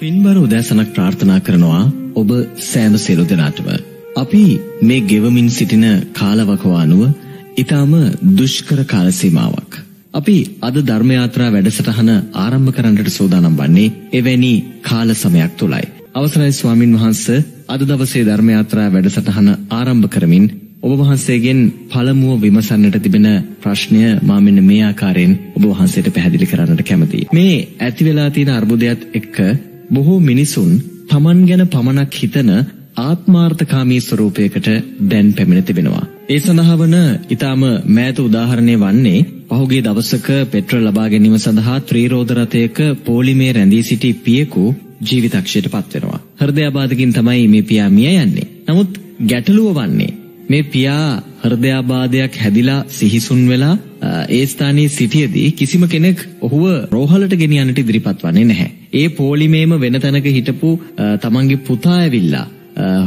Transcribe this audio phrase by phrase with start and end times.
[0.00, 1.80] පින්බර උදෑසනක් ප්‍රාර්ථනා කරනවා
[2.14, 2.30] ඔබ
[2.62, 3.66] සෑම සියලු දෙනාටම.
[4.16, 4.44] අපි
[4.82, 7.02] මේ ගෙවමින් සිටින කාලවකවානුව
[7.54, 7.92] ඊටාම
[8.38, 9.72] දුෂ්කර කාල සීමාවක්.
[10.14, 15.84] අපි අද ධර්මයාත්‍රා වැඩසටහන ආරම්භ කරන්නට සූදානම් වන්නේ එවැනි කාල සමයක් තුලයි.
[16.14, 20.46] අවසරයි ස්වාමින් වහන්සේ අද දවසේ ධර්මයාත්‍රා වැඩසටහන ආරම්භ කරමින්
[20.82, 21.58] ඔබ වහන්සේගෙන්
[21.90, 23.26] පළමුව විමසන්නට තිබෙන
[23.60, 27.28] ප්‍රශ්නය මා මෙන්න මේ ආකාරයෙන් ඔබ වහන්සේට පැහැදිලි කරන්නට කැමතියි.
[27.32, 29.36] මේ ඇති වෙලා තියෙන අර්බුදයත් එක්ක
[29.90, 30.72] බොහෝ මිනිසුන්
[31.08, 32.50] තමන් ගැන පමණක් හිතන
[32.98, 34.68] ආත්මාර්ථකාමී ස්වරූපයකට
[35.10, 36.04] දැන් පැමිණ තිබෙනවා.
[36.28, 36.96] ඒ සඳහා වන
[37.28, 44.10] ඊටාම මෑත උදාහරණය වන්නේ පහුගිය දවසක පෙට්‍රල් ලබා ගැනීම සඳහා ත්‍රිරෝද රථයක පොලිමේ රැඳී සිටි
[44.20, 44.64] පියෙකු
[45.02, 46.20] ජීවිතක්ෂයට පත් වෙනවා.
[46.38, 48.48] හෘදයාබාධකින් තමයි මේ පියා මිය යන්නේ.
[48.68, 50.12] නමුත් ගැටලුව වන්නේ
[50.48, 51.06] මේ පියා
[51.44, 53.76] හෘදයාබාධයක් හැදිලා සිහිසුන් වෙලා
[54.30, 58.79] ඒ ස්ථානයේ සිටියේදී කිසිම කෙනෙක් ඔහුව රෝහලට ගෙනියන්නට ඉදිරිපත් වන්නේ නැහැ.
[58.92, 60.70] ඒ පොලිමේම වෙන තැනක හිටපු
[61.20, 62.46] තමන්ගේ පුතා ඇවිල්ලා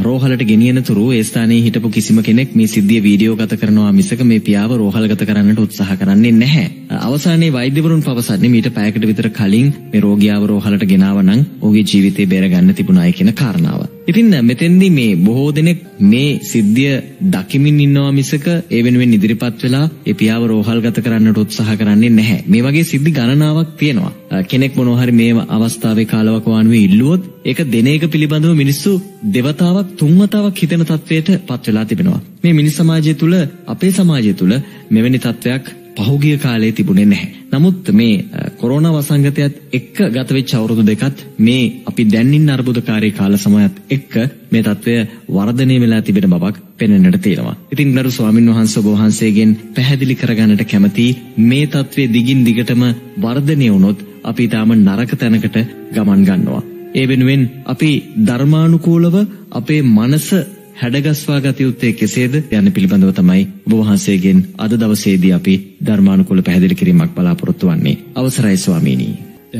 [0.02, 4.74] රෝහලට ගෙනියනතුරු ඒ ස්ථානයේ හිටපු කිසිම කෙනෙක් මේ සිද්ධිය වීඩියෝ ගත කරනවා මිසක මේ පියාව
[4.74, 6.66] රෝහලගත කරන්නට උත්සාහ කරන්නේ නැහැ.
[7.00, 12.74] අවසානයේ වෛද්‍යවරුන් පවසන්නේ මීට පැයකට විතර කලින් මේ රෝගියාව රෝහලට ගෙනාව නම් ඔහුගේ ජීවිතේ බේරගන්න
[12.74, 13.88] තිබුණායි කියන කාරණාව.
[14.06, 16.94] ඉතින් මෙතෙන්දී මේ බොහෝ දෙනෙක් මේ සිද්ධිය
[17.32, 22.40] දකිමින් ඉන්නවා මිසක ඒ වෙනුවෙන් ඉදිරිපත් වෙලා ඒ පියාව රෝහල්ගත කරන්නට උත්සාහ කරන්නේ නැහැ.
[22.46, 24.12] මේ වගේ සිද්ධි ගණනාවක් තියෙනවා.
[24.42, 28.92] කෙනෙක් මොනවා හරි මේ අවස්ථාවේ කාලවක වානුවේ ඉල්ලුවොත් ඒක දෙන එක පිළිබඳව මිනිස්සු
[29.32, 32.20] දෙවතාවක් තුන්වතාවක් හිතෙන තත්වයට පත් වෙලා තිබෙනවා.
[32.44, 34.54] මේ මිනිස් සමාජය තුළ අපේ සමාජය තුළ
[34.90, 35.64] මෙවැනි තත්වයක්
[35.96, 37.28] පහුගිය කාලේ තිබුණේ නැහැ.
[37.52, 38.24] නමුත් මේ
[38.58, 44.14] කොරෝනා වසංගතයත් එක්ක ගත වෙච්ච අවුරුදු දෙකත් මේ අපි දැන් ඉන්න අර්බුදකාරී කාල සමයත් එක්ක
[44.50, 44.96] මේ తත්වය
[45.30, 47.56] වර්ධනය වෙලා තිබෙන බවක් පෙනෙන්නට තියෙනවා.
[47.70, 51.06] ඉතින් ගරු ස්වාමින් වහන්සේ ඔබ වහන්සේගෙන් පැහැදිලි කරගන්නට කැමති
[51.44, 52.84] මේ తත්වයේ දිගින් දිගටම
[53.18, 55.58] වර්ධනය වුණොත් අපි තාම නරක තැනකට
[55.92, 56.62] ගමන් ගන්නවා.
[56.94, 57.90] ඒ වෙනුවෙන් අපි
[58.26, 59.16] ධර්මානුකූලව
[59.52, 60.28] අපේ මනස
[60.74, 65.54] හැඩගස්වා ගත යුත්තේ කෙසේද යන්න පිළිබඳව තමයි ඔබ වහන්සේගෙන් අද දවසේදී අපි
[65.86, 68.00] ධර්මානුකූල පැහැදිලි කිරීමක් බලාපොරොත්තු වෙන්නේ.
[68.14, 69.08] අවසරයි ස්වාමීනි.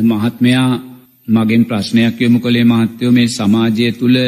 [0.05, 0.71] මහත්මයා
[1.29, 4.19] මගෙන් ප්‍රශ්නයක් යොමු කළේ මහත්තයෝ මේ සමාජය තුළ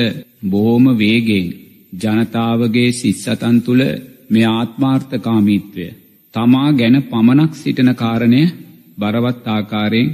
[0.50, 1.46] බොහෝම වේගෙන්
[1.94, 3.82] ජනතාවගේ සිස්සතන් තුළ
[4.30, 5.86] මේ ආත්මාර්ථකාමීත්වය
[6.34, 8.42] තමා ගැන පමණක් සිටින කාරණය
[8.98, 10.08] බරවත් ආකාරයෙන්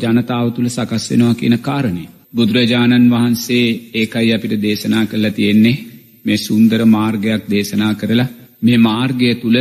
[0.00, 2.04] ජනතාව තුළ සකස් වෙනවා කියන කාරණය.
[2.36, 5.80] බුදුරජාණන් වහන්සේ ඒකයි අපිට දේශනා කළ තියෙන්නේ
[6.24, 9.58] මේ සුන්දර මාර්ගයක් දේශනා කරලා මේ මාර්ගය තුළ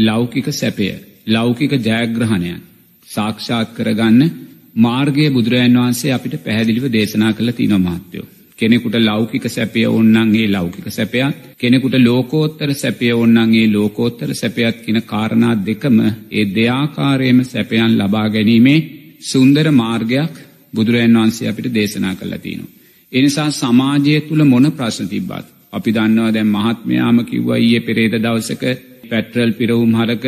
[0.00, 0.88] ලෞකික සැපය
[1.26, 2.62] ලෞකික ජයග්‍රහණයන්
[3.06, 4.30] සාක්ෂාත් කරගන්න
[4.76, 8.26] මාර්ගය බුදුරජන් වහන්සේ අපිට පැහැදිලිව දේශනා කළ තින මාත්‍යයෝ.
[8.58, 15.98] කෙනෙකුට ලෞකික සැපය ඔන්නන්ගේ ලෞකික සැපයත් කෙනෙකුට ලෝකෝත්තර සැපය ඔන්නන්ගේ ලෝකෝත්තර සැපයත් කියන කාරණා දෙකම
[16.30, 18.78] ඒ දෙයාකාරයම සැපයන් ලබා ගැනීමේ
[19.22, 20.34] සුන්දර මාර්ගයක්
[20.74, 22.72] බුදුරජන් වහන්සේ අපිට දේශනා කළ තිනවා.
[23.12, 28.64] එනිසා සමාජය තුළ මොන ප්‍රශ්න තිබ්බත් අපි දන්නවා දැන් මහත්මයාම කිව්වා ඊයේ පෙරේද දවසක
[29.10, 30.26] පැට්‍රල් පිරවුම් හරක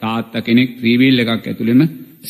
[0.00, 1.82] තාත්ත කෙනෙක් ත්‍රීවිල් එකක් ඇතුළෙම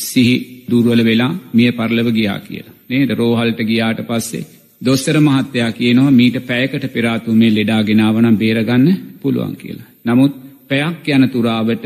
[0.03, 0.37] සිහි
[0.69, 2.77] දුර්වල වෙලා මිය පරලව ගියා කියලා.
[2.89, 4.49] නේද රෝහල්ට ගියාට පස්සේ
[4.81, 8.87] දොස්සර මහත්තයා කියනවා මීට පැයකට පෙරාතු මේ ලෙඩා ගෙනාවනම් බේරගන්න
[9.21, 9.89] පුළුවන් කියලා.
[10.05, 10.33] නමුත්
[10.69, 11.85] පැයක් යන තුරාවට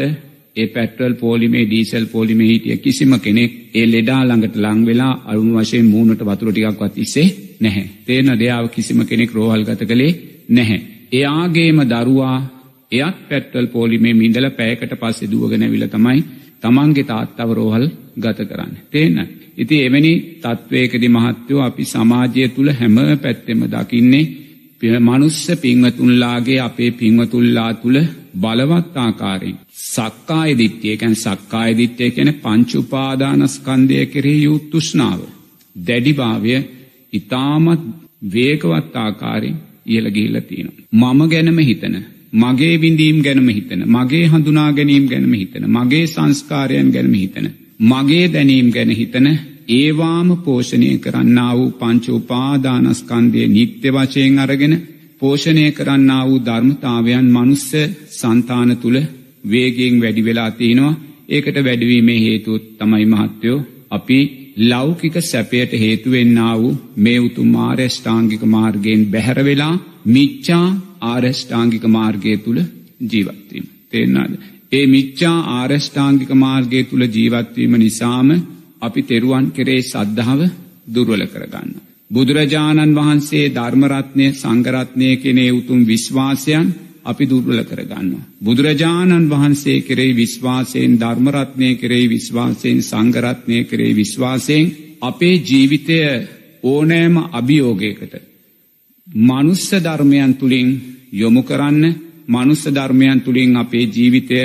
[0.57, 5.87] ඒ පැට්‍රල් පෝලිමේ ඩීසල් පෝලිමේ හිටිය කිසිම කෙනෙක් ඒ ලෙඩා ළඟට ලං වෙලා අරුණු වශයෙන්
[5.87, 7.29] මූුණට වතුර ටිකක්වත් ඉස්සේ
[7.61, 7.87] නැහැ.
[8.05, 10.13] තේන දෙයාව කිසිම කෙනෙක් රෝහල් ගත කළේ
[10.49, 10.81] නැහැ.
[11.13, 12.39] එයාගේම දරුවා
[12.93, 16.21] එයත් පැට්වල් පෝලිමේ මිඳල පෑකට පස්සේ දුවගෙනවිල තමයි
[16.61, 18.77] තමන්ගේ තාත්තව රෝහල් ගත කරන්න.
[18.91, 19.29] තේන්න.
[19.57, 20.13] ඉති එවැනි
[20.43, 24.25] තත්ත්වයකදි මහත්තයෝ අපි සමාජය තුළ හැම පැත්තෙම දකින්නේ
[25.01, 27.99] මනුස්ස පිංවතුන්ලාගේ අපේ පිංවතුල්ලා තුළ
[28.41, 29.59] බලවත් ආකාරයෙන්.
[29.87, 35.21] සක්කාය දිට්්‍යයකැන් සක්කාය දිට්්‍යය කැන පංචුපාදානස්කන්දය කෙරේ යුත්තුෂ්නාව.
[35.77, 36.55] දැඩිභාවය
[37.13, 37.83] ඉතාමත්
[38.33, 38.97] වේකවත්
[39.87, 41.15] ආකාරයෙන් ඉහල ගිහිල්ල තියෙනවා.
[41.15, 41.95] මම ගැනම හිතන.
[42.33, 43.81] මගේ විඳීම් ගැනම හිතන.
[43.87, 45.65] මගේ හඳුනා ගැනීම් ගැනම හිතන.
[45.67, 47.47] මගේ සංස්කාරයන් ගැනම හිතන.
[47.81, 54.89] මගේ දැනීම් ගැන හිතන ඒවාම පෝෂණය කරන්න වූ පංචෝපාදානස්කන්දය නිත්‍ය වචයෙන් අරගෙන
[55.19, 57.71] පෝෂණය කරන්න වූ ධර්මතාවයන් මනුස්ස
[58.11, 58.99] සන්තාන තුළ
[59.51, 67.19] වේගෙන් වැඩි වෙලා තියෙනවා ඒකට වැඩවීමේ හේතුත් තමයි මහත්තයෝ අපි ලෞකික සැපයට හේතුවෙන්න වූ මේ
[67.19, 69.75] උතුම් ආර්යෂ්ඨාංගික මාර්ගයෙන් බැහැරවෙලා
[70.07, 70.67] මිච්චා
[71.03, 72.61] ආර්යෂ්ඨාංගික මාර්ගය තුළ
[73.03, 73.65] ජීවත්වීම.
[73.91, 74.33] තේෙන්නාද.
[74.73, 78.31] ඒ මිච්චා ආර්යෂ්ඨාංගික මාර්ගය තුළ ජීවත්වීම නිසාම
[78.81, 80.41] අපි තෙරුවන් කෙරේ සද්ධාව
[80.87, 81.71] දුර්වල කරගන්න.
[82.11, 86.67] බුදුරජාණන් වහන්සේ ධර්මරත්නය සංගරත්නය කෙනේ උතුම් විශ්වාසයන්
[87.05, 88.29] අපි දුර්වල කරගන්නවා.
[88.41, 94.73] බුදුරජාණන් වහන්සේ කෙරෙයි විශ්වාසයෙන් ධර්මරත්නය කෙරෙයි විශ්වාසයෙන් සංගරත්නය කරේ විශ්වාසයෙන්
[95.03, 95.99] අපේ ජීවිතය
[96.65, 98.15] ඕනෑම අභියෝගයකට
[99.09, 100.69] මනුස්ස ධර්මයන් තුළින්
[101.13, 101.85] යොමු කරන්න
[102.29, 104.41] මනුස්ස ධර්මයන් තුළින් අපේ ජීවිතය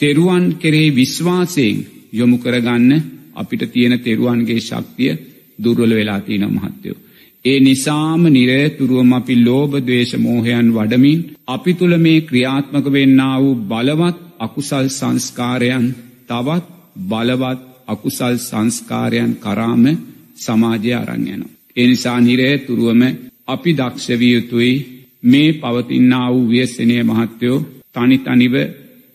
[0.00, 1.76] තෙරුවන් කෙරෙහි විශ්වාසයෙන්
[2.12, 2.92] යොමු කරගන්න
[3.34, 5.12] අපිට තියෙන තෙරුවන්ගේ ශක්තිය
[5.58, 7.03] දුර්වල වෙලා තියෙන මහත්තයෝ.
[7.44, 14.18] ඒ නිසාම නිරේතුරුවම අපි ලෝභ දේශ මෝහයන් වඩමින් අපි තුළ මේ ක්‍රියාත්මක වෙන්න වූ බලවත්
[14.38, 15.86] අකුසල් සංස්කාරයන්
[16.28, 16.64] තවත්
[17.02, 19.84] බලවත් අකුසල් සංස්කාරයන් කරාම
[20.36, 21.54] සමාජය අරංයනවා.
[21.76, 23.02] එනිසා නිරේතුරුවම
[23.48, 24.74] අපි දක්ෂවියයුතුයි
[25.22, 27.58] මේ පවතින්නා වූ ව්‍යස්සනය මහත්තයෝ
[27.94, 28.54] තනි තනිව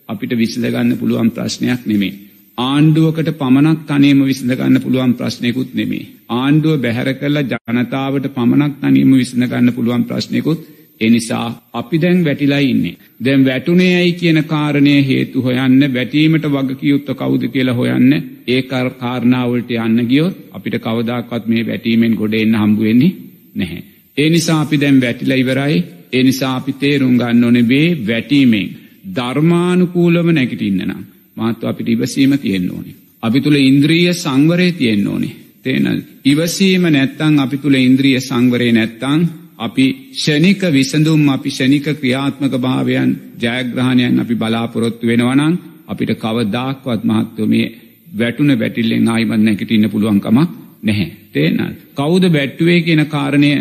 [0.08, 2.14] අපිට විසඳගන්න පුළුවන් ප්‍රශ්නයක් නෙමේ.
[2.58, 6.10] ආණ්ඩුවකට පමණක් තනීම විසඳගන්න පුළුවන් ප්‍රශ්නයකුත් නෙමේ.
[6.30, 10.60] ආණ්ඩුව බැහැර කරලා ජනතාවට පමණක් තනීම විසඳගන්න පුළුවන් ප්‍රශ්නයකුත්
[11.00, 12.96] එනිසා අපි දැන් වැටිලා ඉන්නේ.
[13.20, 18.12] දැන් වැටුනේ ඇයි කියන කාරණය හේතු හොයන්න වැටීමට වගකියයුත්ත කවුද කියලා හොයන්න
[18.48, 23.16] ඒ කාරණාවලට යන්න ගියොත් අපිට කවදක්වත් මේ වැටීමෙන් ගොඩ එන්න හම්බුවෙන්නේ
[23.54, 23.82] නැහැ.
[24.16, 25.78] ඒ නිසා අපි දැන් වැටිලා ඉවරයි
[26.12, 28.68] ඒ නිසා අපි තේරුම් ගන්න ඕනේ වේ වැටීමෙන්
[29.16, 30.92] ධර්මානුකූලව නැගිටින්න
[31.36, 32.94] නම් මාත්ව අපිට ඉවසීම තියෙන්න ඕනේ.
[33.22, 35.36] අපි තුළ ඉන්ද්‍රිය සංවරය තියෙන්න ඕනේ.
[35.62, 39.20] තේන ඉවසීම නැත්තං අපි තුළ ඉන්ද්‍රිය සංවරය නැත්තං
[39.58, 47.72] අපි ෂණික විසඳුම් අපි ෂණික ක්‍රියාත්මක භාවයන් ජයග්‍රහණයන් අපි බලාපොරොත්තු වෙනවනං අපිට කවදාක්වත් මහත්ව මේ
[48.18, 50.48] වැටුන වැටිල්ලෙන් ආයිමත් නැකිටඉන්න පුළුවන්කමක්
[50.82, 51.08] නැහැ.
[51.30, 51.74] තේනල්.
[51.94, 53.52] කෞද බැට්ටුවේ කියන කාරණය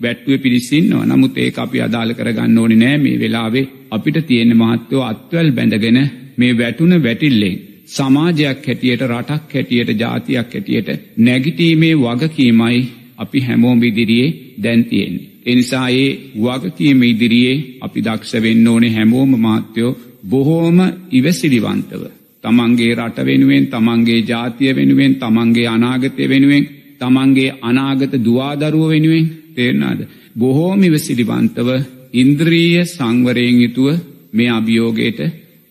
[0.00, 5.48] වැට්ටුව පිරිසින්නවා නමුත් ඒ අපි අදාළ කරගන්න ඕනි නෑ මේ වෙලාවේ අපිට තියෙන මහත්තව අත්වල්
[5.50, 5.98] බැඳගෙන
[6.36, 10.88] මේ වැටුන වැටිල්ලෙන් සමාජයක් හැටියට රටක් හැටියට ජාතියක් හැටියට
[11.18, 12.80] නැගිටීමේ වගකීමයි
[13.18, 15.28] අපි හැමෝම ඉදිරියේ දැන්තියෙන්නේ.
[15.46, 16.08] එනිසා ඒ
[16.38, 19.98] වගකීම ඉදිරියේ අපි දක්ෂ වෙන්න ඕනේ හැමෝම මාත්‍යයෝ
[20.30, 20.78] බොහෝම
[21.12, 22.02] ඉවසිලිවන්තව.
[22.44, 26.64] තමන්ගේ රට වෙනුවෙන් තමන්ගේ ජාතිය වෙනුවෙන් තමන්ගේ අනාගතය වෙනුවෙන්
[27.00, 30.00] තමන්ගේ අනාගත දවාදරුව වෙනුවෙන් තේරනාද.
[30.38, 31.68] බොහෝමිව සිලිවන්තව
[32.12, 33.88] ඉන්ද්‍රීය සංවරයෙන් යුතුව
[34.32, 35.20] මේ අභියෝගයට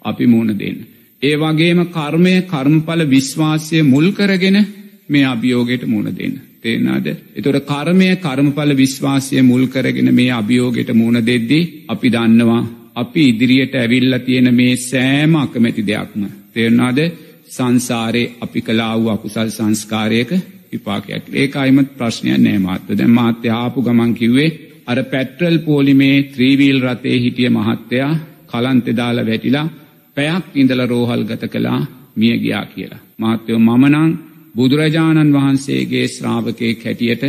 [0.02, 0.78] අපි මුණ දෙන්න.
[1.22, 4.58] ඒ වගේම කර්මය කර්මඵල විශ්වාසය මුල් කරගෙන
[5.10, 6.36] මේ අභියෝගයට මුණ දෙන්න.
[6.60, 7.08] තේනාද.
[7.32, 12.64] එතොට කර්මය කර්මඵල විශ්වාසය මුල් කරගෙන මේ අභියෝගයට මුණ දෙද්දී අපි දන්නවා
[12.96, 16.22] අපි ඉදිරියට ඇවිල්ල තියෙන මේ සෑම අකමැති දෙයක්ම.
[16.52, 17.00] තේරනාද
[17.50, 20.32] සංසාරයේ අපි කලා වූ අකුසල් සංස්කාරයක
[20.72, 24.50] විපාකයක් ඒක අයිමත් ප්‍රශ්නයක් නෑ මාත්ව දැ මාත්‍ය ආපු ගමන් කිව්වේ
[24.88, 28.12] අර පැට්‍රල් පෝලිමේ ත්‍රීවීල් රතේ හිටිය මහත්තයා
[28.48, 29.68] කලන්තෙදාල වැටිලා
[30.18, 31.80] පැයක් ඉඳල රෝහල් ගත කලා
[32.16, 33.06] මිය ගියා කියලා.
[33.18, 34.12] මාත්‍යයෝ මමනං
[34.56, 37.24] බුදුරජාණන් වහන්සේගේ ශ්‍රාවකය කැටියට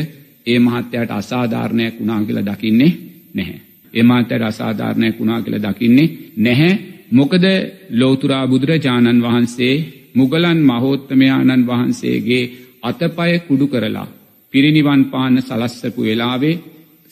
[0.46, 2.93] ඒ මහත්තයට අසාධාරණයක් වුණා කියලා දකින්නේ
[3.34, 3.61] නැහැ.
[3.94, 6.81] එමාතයට අසාධාරණයක් වුණා කියලා දකින්නේ නැහැ.
[7.11, 7.44] මොකද
[7.93, 9.75] ලෝතුරා බුදුරජාණන් වහන්සේ
[10.14, 12.50] මුගලන් මහෝත්තමයාණන් වහන්සේගේ
[12.82, 14.08] අතපය කුඩු කරලා
[14.55, 16.61] පිරිනිවන් පාන්න සලස්සපු වෙලාවේ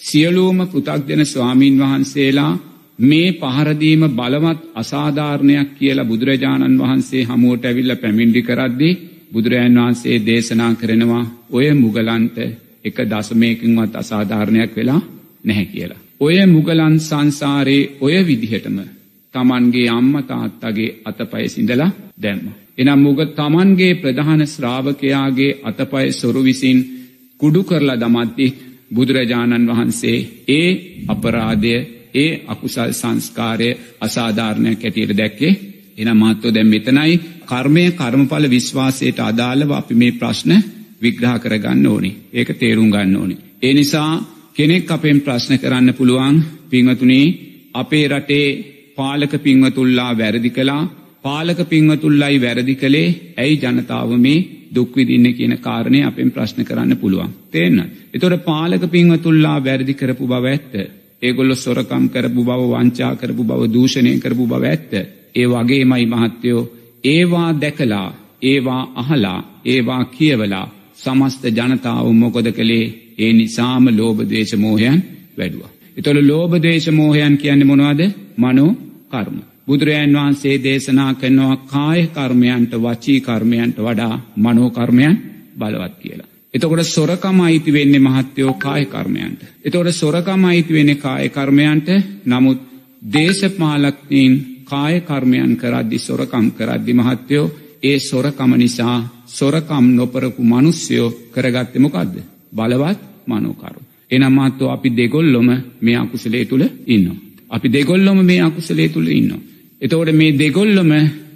[0.00, 2.52] සියලූම පෘතක්දෙන ස්වාමීන් වහන්සේලා
[3.00, 8.99] මේ පහරදීම බලවත් අසාධාරණයක් කියලා බුදුරජාණන් වහන්සේ හමුවට ඇවිල්ල පැමිණිඩි කරද්දී
[9.32, 12.37] බුදුරජාන් වහන්සේ දේශනා කරනවා ඔය මුගලන්ට
[12.85, 15.00] එක දසමයකින්වත් අසාධාරණයක් වෙලා
[15.44, 16.00] නැහැ කියලා.
[16.20, 18.79] ඔය මුගලන් සංසාරයේ ඔය විදිහටම
[19.35, 22.47] තමන්ගේ අම්ම තාත්තගේ අතපය සිඳලා දැම්ම.
[22.79, 26.79] එනම් මුග තමන්ගේ ප්‍රධාන ශ්‍රාවකයාගේ අතපය සොරු විසින්
[27.41, 28.47] කුඩු කරලා දමත්ති
[28.94, 30.19] බුදුරජාණන් වහන්සේ
[30.50, 30.69] ඒ
[31.09, 31.75] අපරාධය
[32.14, 33.69] ඒ අකුසල් සංස්කාරය
[34.00, 35.52] අසාධාරණයක් ඇටියට දැක්කේ
[35.99, 37.14] එන මහත්තෝ දැම් මෙතනයි
[37.45, 40.52] කර්මය කර්මඵල විශ්වාසයට අදාළව අපි මේ ප්‍රශ්න
[41.00, 43.37] විග්‍රහ කරගන්න ඕනි ඒක තේරුම් ගන්න ඕනි.
[43.62, 44.12] ඒ නිසා
[44.57, 46.37] කෙනෙක් අපෙන් ප්‍රශ්න කරන්න පුළුවන්
[46.71, 47.26] පිංවතුනේ
[47.75, 48.47] අපේ රටේ
[48.97, 50.83] පාලක පිංවතුල්ලා වැරදි කලා
[51.25, 57.31] පාලක පින්වතුල්ලයි වැරදි කළේ ඇයි ජනතාව මේ දුක්විදින්න කියන කාරණය අපෙන් ප්‍රශ්න කරන්න පුළුවන්.
[57.49, 57.79] තේන්න.
[58.14, 60.75] එතොට පාලක පින්වතුල්ලා වැරදි කරපු බව ඇත්ත.
[61.23, 64.93] ඒගොල්ලො සොරකම් කරපු බව වංචා කරපු බව දූෂණය කරපු බව ඇත්ත.
[65.35, 66.69] ඒ වගේ මයි මහත්තයෝ
[67.05, 68.09] ඒවා දැකලා
[68.43, 72.87] ඒවා අහලා ඒවා කියවලා සමස්ත ජනතාව මොකොද කළේ
[73.19, 74.99] ඒ නිසාම ලෝබදේශමෝහයන්
[75.39, 75.62] වැඩුව.
[75.97, 78.00] එතොළ ලෝබදේශමෝහයන් කියන්න මොනවාද
[78.37, 78.71] මනෝ
[79.09, 79.37] කර්ම.
[79.67, 85.15] බුදුරජාන් වහන්සේ දේශනා කරනවා කාය කර්මයන්ට වචී කර්මයන්ට වඩා මනෝකර්මයන්
[85.59, 86.29] බලවත් කියලා.
[86.54, 89.40] එතකොට සොරකම අයිති වෙන්නේ මහත්තයෝ කාය කර්මයන්ට.
[89.64, 91.88] එතකොට සොරකම අයිති වෙන කාය කර්මයන්ට
[92.26, 92.61] නමුත්
[93.12, 94.33] දේශපාලක්නීන්
[94.64, 97.47] කාය කර්මයන් කරද්දි සොරකම් කරද්දි මහත්තයෝ
[97.83, 102.14] ඒ සොරකම නිසා සොරකම් නොපරපු මනුස්්‍යයෝ කරගත්තමොකක්ද.
[102.52, 103.80] බලවත් මනෝකරු.
[104.11, 105.49] එනම්මාත්තෝ අපි දෙගොල්ලොම
[105.80, 107.19] මේ අකුසලේ තුළ ඉන්නවා.
[107.50, 109.40] අපි දෙගොල්ලොම මේ අකුසලේ තුළ ඉන්නවා.
[109.80, 110.90] එතවට මේ දෙගොල්ලොම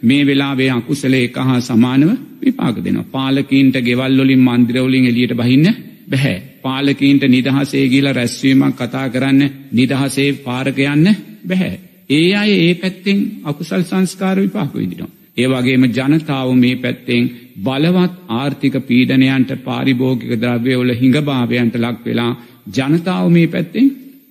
[0.05, 3.11] මේ වෙලාවේ අකුසල එක හා සමානව විපාක දෙනවා.
[3.11, 5.67] පාලකින්ට ගෙවල්ලොලින් මන්දිරවලින් එලියට බහින්න
[6.07, 6.37] බැහැ.
[6.63, 9.43] පාලකීන්ට නිදහසේ ගිල රැස්වීමක් කතා කරන්න
[9.73, 11.09] නිදහසේ පාරක යන්න
[11.45, 11.75] බැහැ.
[12.11, 15.15] ඒ අය ඒ පැත්තෙන් අකුසල් සංස්කාර විපාක විදිනවා.
[15.37, 17.25] ඒ වගේම ජනතාව මේ පැත්තෙන්
[17.59, 22.33] බලවත් ආර්ථික පීඩනයන්ට පාරිභෝගික ද්‍රව්‍යවල හිඟභාවයන්ට ලක් වෙලා
[22.71, 23.87] ජනතාව මේ පැත්තෙන්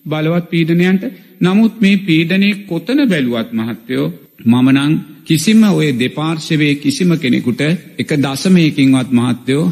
[0.06, 1.04] බලවත් පීඩනයන්ට
[1.42, 4.08] නමුත් මේ පීඩනය කොතන බැලුවත් මහත්තයෝ
[4.40, 7.62] මමනං කිසිම ඔය දෙපාර්ශවය කිසිම කෙනෙකුට
[7.98, 9.66] එක දසමයකින්වත් මහත්තයෝ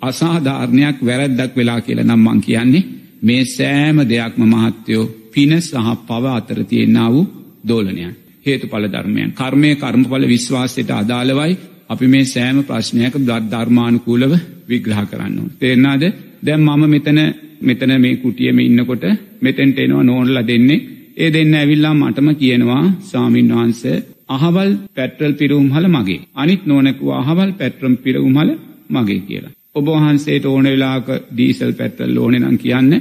[0.00, 2.88] අසාධාරණයක් වැරැද්දක් වෙලා කියලා නම් මං කියන්නේ
[3.22, 7.26] මේ සෑම දෙයක්ම මහත්තයෝ පින සහ පව අතර තියෙන්න්න වූ
[7.64, 8.16] දෝලනයන්.
[8.40, 9.30] හේතු පල ධර්මයන්.
[9.32, 11.52] කර්මය කර්මඵල විශ්වාසයට අදාළවයි
[11.88, 14.32] අපි මේ සෑම ප්‍රශ්නයක දත් ධර්මානුකූලව
[14.68, 15.36] විග්‍රහ කරන්න.
[15.58, 16.02] තේරනාද
[16.42, 17.18] දැම් මම මෙතන
[17.60, 19.04] මෙතන මේ කුටියම ඉන්නකොට
[19.40, 20.84] මෙතැන්ට එනවා නෝන්ල දෙන්නේ
[21.16, 23.82] ඒ දෙන්න ඇවිල්ලා මටම කියනවා සාමීන් වහන්ස
[24.28, 28.50] අහවල් පැට්‍රල් පිරුම්හල මගේ අනිත් නොනැකුව අහවල් පැට්‍රම් පිරවුම්හල
[28.90, 29.52] මගේ කියලා.
[29.74, 32.92] ඔබහන්සේට ඕන වෙලාක ඩීසල් පැත්තල් ඕනෙනම් කියන්න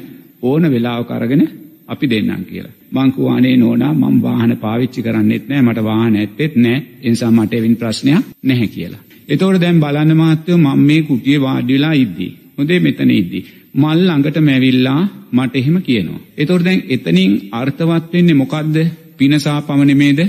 [0.42, 1.44] ඕන වෙලාව කරගෙන
[1.88, 2.78] අපි දෙන්නම් කියලා.
[2.92, 8.25] මංකුවානේ නෝනා මං වාහන පාවිච්චි කරන්නෙත් නෑ මට වාහන ඇත්තෙත් නෑ එනිසා මට එවින් ප්‍රශ්නයක්
[8.44, 9.01] නැහැ කියලා.
[9.30, 12.32] එතෝට දැන් බලන්න මාත්‍යයෝ මං මේ කුටිය වාඩිලා ඉද්දී.
[12.58, 13.44] හොදේ මෙතන ඉද්දී.
[13.74, 16.20] මල් ළඟට මැවිල්ලා මට එහෙම කියනවා.
[16.38, 18.78] එතොර දැන් එතනින් අර්ථවත් වෙන්නේ මොකක්ද
[19.18, 20.20] පිනසා පමණමේද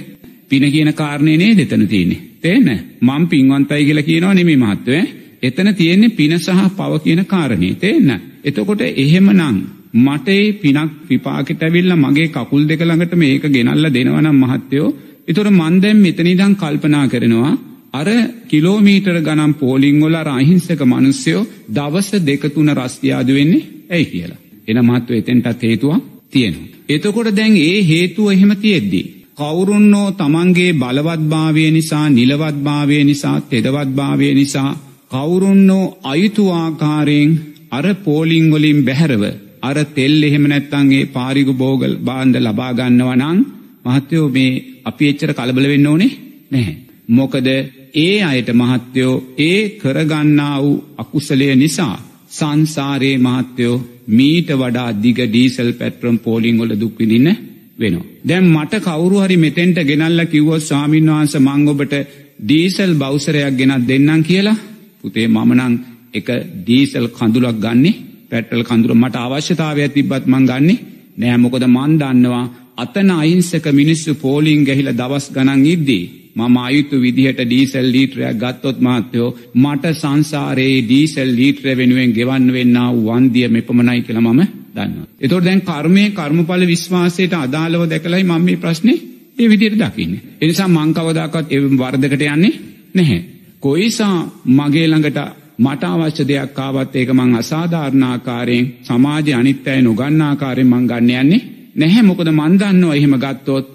[0.48, 2.20] පින කියන කාරණය නේ දෙතන තියෙන්නේ.
[2.40, 2.68] තේන
[3.00, 5.00] මං පින්වන්තයි කියලා කියනවා නෙමේ මහත්වය
[5.42, 8.10] එතන තියෙන්නේ පින සහ පව කියන කාරණේ තේන්න.
[8.44, 9.56] එතකොට එහෙම නං
[9.98, 14.94] මටේ පිනක් විපාකට ඇවිල්ල මගේ කකුල් දෙක ළඟට මේක ගෙනල්ල දෙනවනම් මහත්තයෝ
[15.28, 17.52] එතොර මන්දැම් මෙතනිදං කල්පනා කරනවා
[17.94, 18.08] අර
[18.48, 24.40] කිලෝමීටර ගනම් පෝලිංගොල රහිංසක මනුස්්‍යයෝ දවස දෙකතුන රස්තියාද වෙන්නේ ඇයි කියලා.
[24.68, 26.68] එන මත්ව එතෙන්ටත් හේතුවක් තියෙනවා.
[26.88, 29.06] එතකොට දැන් ඒ හේතුව එහෙම තියෙද්දී.
[29.36, 34.70] කවුරුන්නෝ තමන්ගේ බලවත්භාවය නිසා නිලවත්භාවය නිසා තෙදවත්භාවය නිසා
[35.10, 37.30] කවුරුන්නෝ අයුතුආකාරයෙන්
[37.70, 39.24] අර පෝලිංගොලින් බැහැරව
[39.62, 43.38] අර තෙල් එහෙම නැත්තන්ගේ පාරිගු බෝගල් බාන්ධ ලබාගන්නවනං
[43.84, 44.52] මහත්තයෝ මේ
[44.84, 46.12] අපි එච්චර කලබල වෙන්න ඕනේ
[46.50, 46.76] නැහැ.
[47.08, 47.48] මොකද
[47.96, 51.96] ඒ අයට මහත්තයෝ ඒ කරගන්නා වූ අකුසලය නිසා
[52.30, 53.76] සංසාරයේ මහත්තයෝ
[54.08, 57.28] මීට වඩා දිග ඩීසල් පැට්‍රම් පෝලිංගොල දුක්විදින්න
[57.78, 58.06] වෙනවා.
[58.22, 61.94] දැම් මට කවරු හරි මෙතෙන්ට ගෙනල්ල කිව්වොත් ස්වාමීන් වහන්ස මංගොබට
[62.40, 64.62] ඩීසල් බෞසරයක් ගෙනත් දෙන්නම් කියලා
[65.00, 65.74] පුතේ මමනං
[66.12, 66.28] එක
[66.58, 67.98] ඩීසල් කඳුලක් ගන්නේ
[68.30, 70.82] පැටල් කඳුර මට අවශ්‍යතාවය තිබ්බත් මං ගන්නේ
[71.18, 76.04] නෑමොකද මන් දන්නවා අතන අයින්සක මිනිස්සු පෝලිං ගැහිල දවස් ගණන් ඉද්දී
[76.36, 83.48] මම අයුතු විදිහට ඩීසල් ලීටරයක් ගත්තොත් මාත්‍යයෝ මට සංසාරයේ ඩීසල් ලීට්‍ර වෙනුවෙන් ගෙවන්න වෙන්න වන්දිය
[83.48, 84.40] මෙපමණයි කියල මම
[84.74, 84.92] දන්න.
[85.18, 88.94] එතොට දැන් කර්මය කර්මඵල විශ්වාසයට අදාළව දැකලයි මම මේ ප්‍රශ්නය
[89.38, 90.14] ඒ විදියට දකින්න.
[90.40, 92.54] එනිසා මංකවදාකත් එ වර්ධකට යන්නේ
[92.94, 93.20] නැහැ.
[93.60, 94.16] කොයිසා
[94.48, 95.18] මගේ ළඟට
[95.58, 101.40] මට අවශ්‍ය දෙයක් කාවත් ඒක මං අසාධාරණාකාරයෙන් සමාජය අනිත්තය නොගන්නාකාරයෙන් මං ගන්න යන්නේ
[101.76, 103.66] නැහැ මොකද මන්දන්නවා එහෙම ගත්තොත්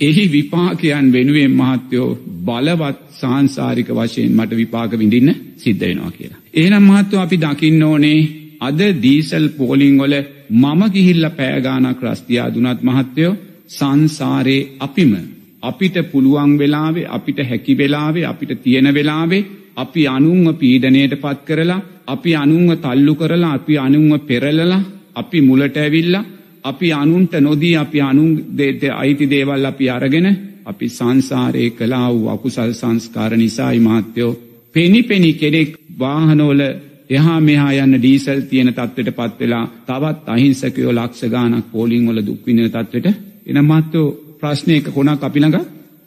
[0.00, 2.08] එහි විපාකයන් වෙනුවෙන් මහත්තයෝ
[2.40, 6.40] බලවත් සාංසාරික වශයෙන් මට විපාක විඳින්න සිද්ධ වෙනවා කියලා.
[6.54, 8.20] ඒනම් මහත්තව අපි දකින්න ඕනේ
[8.60, 10.14] අද දීසල් පෝලිංගොල
[10.52, 13.34] මම ගිහිල්ල පෑගානක් රස්තියා දුනත් මහත්තයෝ
[13.68, 15.12] සංසාරයේ අපිම
[15.62, 22.30] අපිට පුළුවන් වෙලාවේ අපිට හැකි වෙලාවේ අපිට තියෙන වෙලාවේ අපි අනුන්ව පීඩනයට පත් කරලා අපි
[22.34, 24.82] අනුන්ව තල්ලු කරලා අපි අනුන්ව පෙරලලා
[25.14, 26.24] අපි මුලට ඇවිල්ලා
[26.64, 30.26] අපි අනුන්ට නොදී අපි අනුන් දෙත අයිති දේවල් අපි අරගෙන
[30.64, 34.32] අපි සංසාරය කලා වූ අකුසල් සංස්කාර නිසායි මාත්‍යයෝ
[34.74, 36.60] පෙනි පෙනි කෙනෙක් වාහනෝල
[37.10, 43.06] එහා මෙහා යන්න ඩීසල් තියෙන තත්වට පත්වෙලා තවත් අහිංසකයෝ ලක්ෂගානක් පෝලිං වල දුක්වින තත්වට
[43.46, 44.06] එන මත්තෝ
[44.40, 45.58] ප්‍රශ්නයක කොනක් අපිළඟ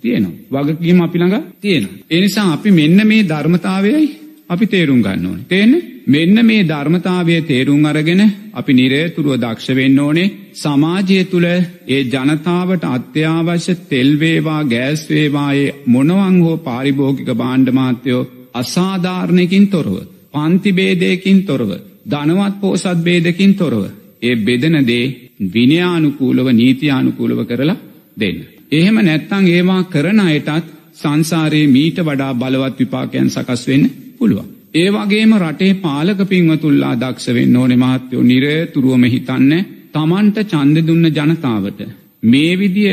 [0.03, 0.63] තියෙනවා.
[0.63, 1.85] වගකීම අපිළඟ තියෙන.
[2.09, 4.09] එනිසා අපි මෙන්න මේ ධර්මතාවයයි
[4.49, 5.39] අපි තේරුම් ගන්න ඕන.
[5.45, 8.21] තේන්නේ මෙන්න මේ ධර්මතාවය තේරුම් අරගෙන
[8.53, 11.47] අපි නිරේතුරුව දක්ෂ වෙන්න ඕනේ සමාජය තුළ
[11.87, 19.95] ඒ ජනතාවට අත්‍යවශ්‍ය තෙල්වේවා ගෑස්වේවායේ මොනවන් හෝ පාරිභෝගික බාණ්ඩමාත්‍යයෝ අසාධාරණයකින් තොරව.
[20.33, 21.71] පන්තිබේදයකින් තොරව.
[22.05, 23.83] ධනවත් පෝසත් බේදකින් තොරව.
[24.21, 25.05] ඒ බෙදනදේ
[25.53, 27.77] විනයානුකූලව නීතියානුකූලව කරලා
[28.17, 28.37] දෙන්න.
[28.71, 34.47] එහෙම නැත්තං ඒවා කරන අයටත් සංසාරයේ මීට වඩා බලවත් විපාකයන් සකස් වෙන්න පුළුවන්.
[34.73, 39.53] ඒ වගේම රටේ පාලක පින්වතුල්ලා දක්ෂවෙන්න ඕනෙ මහත්තයෝ නිරතුරුවම හිතන්න
[39.97, 41.79] තමන්ට චන්ද දුන්න ජනතාවට.
[42.23, 42.91] මේ විදිය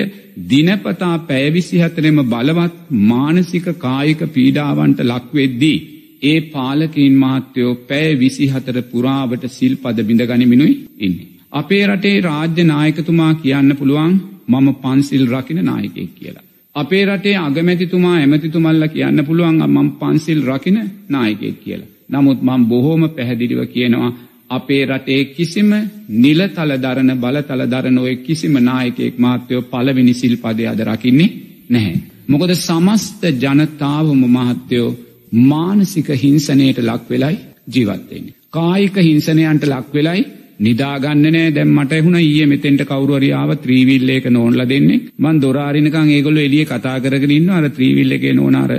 [0.51, 5.79] දිනපතා පැයවිසි හතරෙම බලවත් මානසික කායික පීඩාවන්ට ලක්වෙද්දී.
[6.23, 11.31] ඒ පාලකින් මහත්තයෝ පැය විසි හතර පුරාවට සිල් පද බිඳ ගනිමිනුයි ඉන්නේ.
[11.53, 14.15] අපේ රටේ රාජ්‍ය නායකතුමා කියන්න පුළුවන්
[14.49, 16.45] මම පන්සිල් රකින නායකෙක් කියලා.
[16.77, 21.91] අපේ රටේ අගමැතිතුමා ඇමතිතුමල්ල කියන්න පුළුවන් මං පන්සිල් රකින නායකෙක් කියලා.
[22.11, 24.11] නමුත් මං බොහෝම පැහැදිලිව කියනවා
[24.51, 25.71] අපේ රටේ කිසිම
[26.17, 31.35] නිලතල දරන බලතල දරන ඔය කිසිම නායකෙක් මාත්‍යයෝ පලවෙනි සිල්පදය අද රකින්නේ
[31.71, 32.01] නැහැ.
[32.29, 34.97] මොකද සමස්ත ජනතාවම මහත්තයෝ
[35.45, 37.37] මානසික හිංසනයට ලක් වෙලයි
[37.69, 38.35] ජීවත්තෙන්නේ.
[38.51, 40.25] කායික හිංසනයන්ට ලක් වෙලයි
[40.59, 47.01] නිදාගන්නනෑ දැම් මට එහුණ ඒ මෙතෙන්ට කවරුවරියාව ත්‍රීවිල්ලේක නෝන්ල දෙන්නේ මන් දොරාරිනකං ඒගොල්ල එලිය කතා
[47.01, 48.73] කරගරන්න අර ත්‍රීවිල්ල එක නෝනාර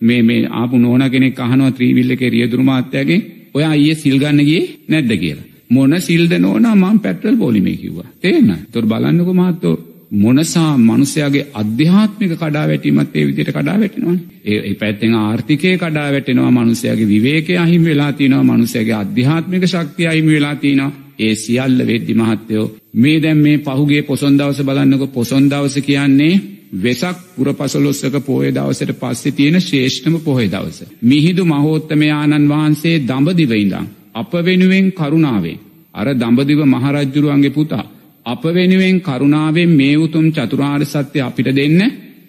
[0.00, 2.16] මේ මේ ආපු නෝන කෙනෙක් අහනවා ත්‍රීවිල්ල
[3.54, 5.44] එක රියදුරමාත්‍යගේ ඔය අය සිල්ගන්නගේ නැද්ද කියලා.
[5.70, 8.06] මොන සිල්ද නෝන මං පැටල් පොලිමේ කිව්වා.
[8.20, 15.14] තේන තොර බලන්නක මාත්තෝ මොනසා මනුසයාගේ අධ්‍යාත්මික කඩා වැටීමත් ඒ විදිට කඩා වැටෙනවා ඒ පැත්තෙන්
[15.14, 20.92] ආර්ථිකය කඩා වැටෙනවා මනුසයගේ විවේකය අහිම වෙලා තිනවා මනුසයගේ අධ්‍යාත්මික ශක්තිය අහිම වෙලා තිනවා.
[21.18, 25.12] ඒ සියල්ල වෙද්දි මහත්තයෝ මේ දැම් මේ පහුගේ පොසොන් දවස බලන්නක.
[25.12, 26.40] පොසොන් දවස කියන්නේ
[26.72, 30.84] වෙසක් පුර පසලොස්සක පෝය දවසට පස්සෙ තියෙන ශේෂ්ඨම පොහේ දවස.
[31.02, 33.90] මිහිදු මහෝත්තමයාණන් වහන්සේ දඹදිවයිඳං.
[34.14, 35.58] අප වෙනුවෙන් කරුණාවේ.
[35.94, 37.84] අර දඹදිව මහරජ්ජුරුවන්ගේ පුතා.
[38.26, 41.80] අප වෙනුවෙන් කරුණාවෙන් මේ උතුම් චතුරාර් සත්‍යය අපිට දෙන්න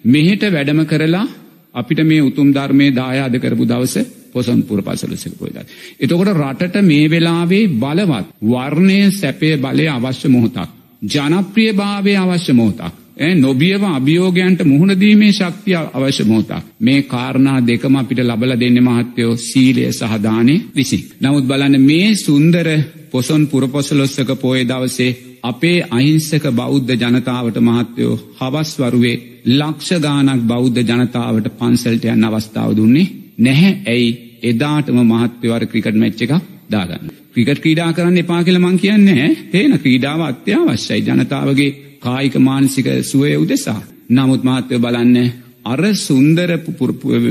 [0.04, 1.26] මෙහෙට වැඩම කරලා
[1.74, 3.96] අපිට මේ උතුම් ධර්මය දායාද කරපු දවස
[4.30, 5.56] පොසොන් පුර පසලසක පොයිද.
[5.96, 10.68] එතකොට රටට මේ වෙලාවේ බලවත් වර්ණය සැපය බලය අවශ්‍ය මොහොතක්.
[11.04, 13.03] ජනප්‍රිය භාවය අවශ්‍ය මොහොතක්.
[13.16, 16.62] නොබියව අභියෝගයන්ට මුහුණදීමේ ශක්තිය අවශ්‍ය මෝතා.
[16.80, 20.98] මේ කාරණා දෙකම අපිට ලබල දෙන්න මහත්තයෝ සීලය සහදානය විසි.
[21.20, 22.68] නමුත් බලන්න මේ සුන්දර
[23.10, 29.16] පොසොන් පුරපොසලොස්සක පෝය දවසේ අපේ අහිංසක බෞද්ධ ජනතාවට මහත්තයෝ හවස්වරුවේ
[29.50, 34.10] ලක්ෂගානක් බෞද්ධ ජනතාවට පන්සල්ට යන්න අවස්ථාව දුන්නේ නැහැ ඇයි
[34.44, 36.32] එදාටම මහත්‍යවර ක්‍රිකට් මැච්ච එක
[36.70, 37.10] දාගන්න.
[37.32, 41.70] ක්‍රිකට් ක්‍රීඩා කරන්න එපා කියල මං කියන්නේ තේන ක්‍රීඩාව අත්‍යවශ්‍යයි ජනතාවගේ
[42.04, 43.80] කායික මානසික සුවය උදෙසා.
[44.10, 45.18] නමුත් මාත්‍යය බලන්න
[45.64, 46.50] අර සුන්දර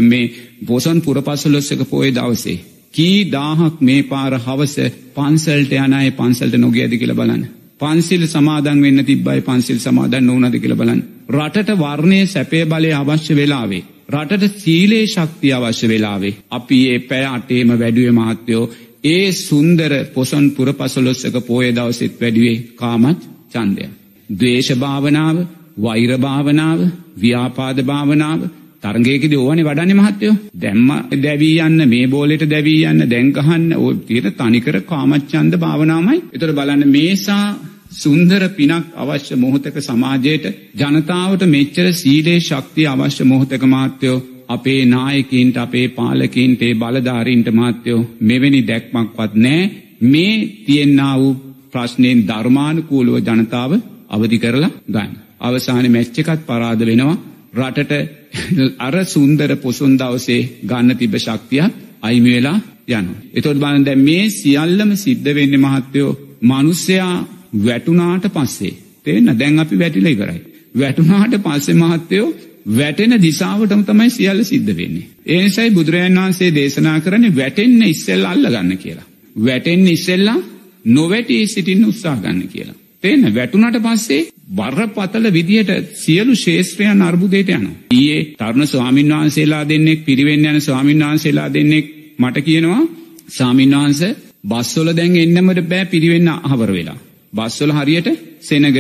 [0.03, 0.31] මේ
[0.67, 2.59] පොසන් පුරපසලොස්සක පෝය දවසේ.
[2.93, 4.75] කී දාහක් මේ පාර හවස
[5.15, 7.43] පන්සල්ට යනය පන්සල්ට නොගියද කියල බලන්න.
[7.79, 11.01] පන්සිල් සමාදන් වෙන්න තිබ්බයි පන්සිල් සමාදන් ඕනද කියල බලන්න.
[11.31, 13.83] රටට වර්ණය සැපේ බලය අවශ්‍ය වෙලාවේ.
[14.09, 16.37] රටට සීලේ ශක්තිය අවශ්‍ය වෙලාවේ.
[16.49, 18.69] අපි ඒ පැය අටේම වැඩුව මහත්තයෝ
[19.05, 23.85] ඒ සුන්දර පොසොන් පුරපසලොස්සක පෝය දවසෙත් වැඩුවේ කාමත් චන්දය.
[24.33, 25.37] දවේශ භාවනාව
[25.77, 26.79] වෛරභාවනාව
[27.17, 28.39] ව්‍යාපාද භාවනාව
[28.83, 30.35] තරගේකද ඕවනි වඩන්නේ මහත්තයෝ.
[30.55, 36.83] දැම්ම දැවී යන්න මේ බෝලෙට දැවී යන්න දැංගහන්න ඕ තියට තනිකර කාමච්චන්ද භාවනාමයි එතර බලන්න
[36.89, 37.45] මේසා
[37.93, 45.87] සුන්දර පිනක් අවශ්‍ය මොහොතක සමාජයට ජනතාවට මෙච්චර සීලේ ශක්තිය අවශ්‍ය මොහොතක මාත්‍යයෝ අපේ නායකින්ට අපේ
[45.89, 49.71] පාලකින්ට ඒ බලධාරීන්ට මාත්‍යයෝ මෙවැනි දැක්මක්වත් නෑ
[50.03, 51.33] මේ තියෙන්න්නා වූ
[51.73, 53.71] ප්‍රශ්නයෙන් ධර්මානුකූලුව ජනතාව
[54.13, 55.11] අවධි කරලා ගන්න.
[55.41, 57.15] අවසාන මැච්චකත් පරාද වෙනවා
[57.55, 57.93] රටට
[58.79, 63.13] අර සුන්දර පොසුන් දවසේ ගන්න තිබ ශක්තියක් අයිමි වෙලා යනු.
[63.33, 66.11] එතොත් බලන් දැ මේ සියල්ලම සිද්ධ වෙන්න මහත්තයෝ
[66.43, 67.13] මනුස්සයා
[67.59, 68.73] වැටුනාට පස්සේ
[69.03, 70.41] තේන්න දැන් අපි වැටිල ඉවරයි.
[70.75, 72.27] වැටුනාට පස්සේ මහත්තයෝ
[72.69, 75.07] වැටෙන දිසාාවටම තමයි සියල්ල සිද්ධ වෙන්නේ.
[75.27, 79.07] ඒනිසයි බුදුරජන් වහන්සේ දේශනා කරන වැටෙන්න ඉස්සෙල් අල්ල ගන්න කියලා.
[79.37, 80.39] වැටෙන්න ඉස්සෙල්ලා
[80.87, 82.79] නොවැටී සිටින්න උත්සා ගන්න කියලා.
[83.03, 87.65] තේන්න වැටුනට පස්සේ බරපතල විදිහට සියලු ශේත්‍රයන් අර්බුදයට යන.
[87.91, 91.87] ඊයේ තරුණ ස්වාමීන් වහන්සේලා දෙන්නෙක් පිරිවෙන්න යන ස්වාමීන් වහන්සේලා දෙන්නෙක්
[92.19, 92.81] මට කියනවා
[93.29, 94.01] සාමීන්වහන්ස
[94.43, 96.97] බස්වල දැන් එන්නමට බෑ පිරිවෙන්න අහවර වෙලා.
[97.33, 98.09] බස්වල හරියට
[98.41, 98.77] සෙනග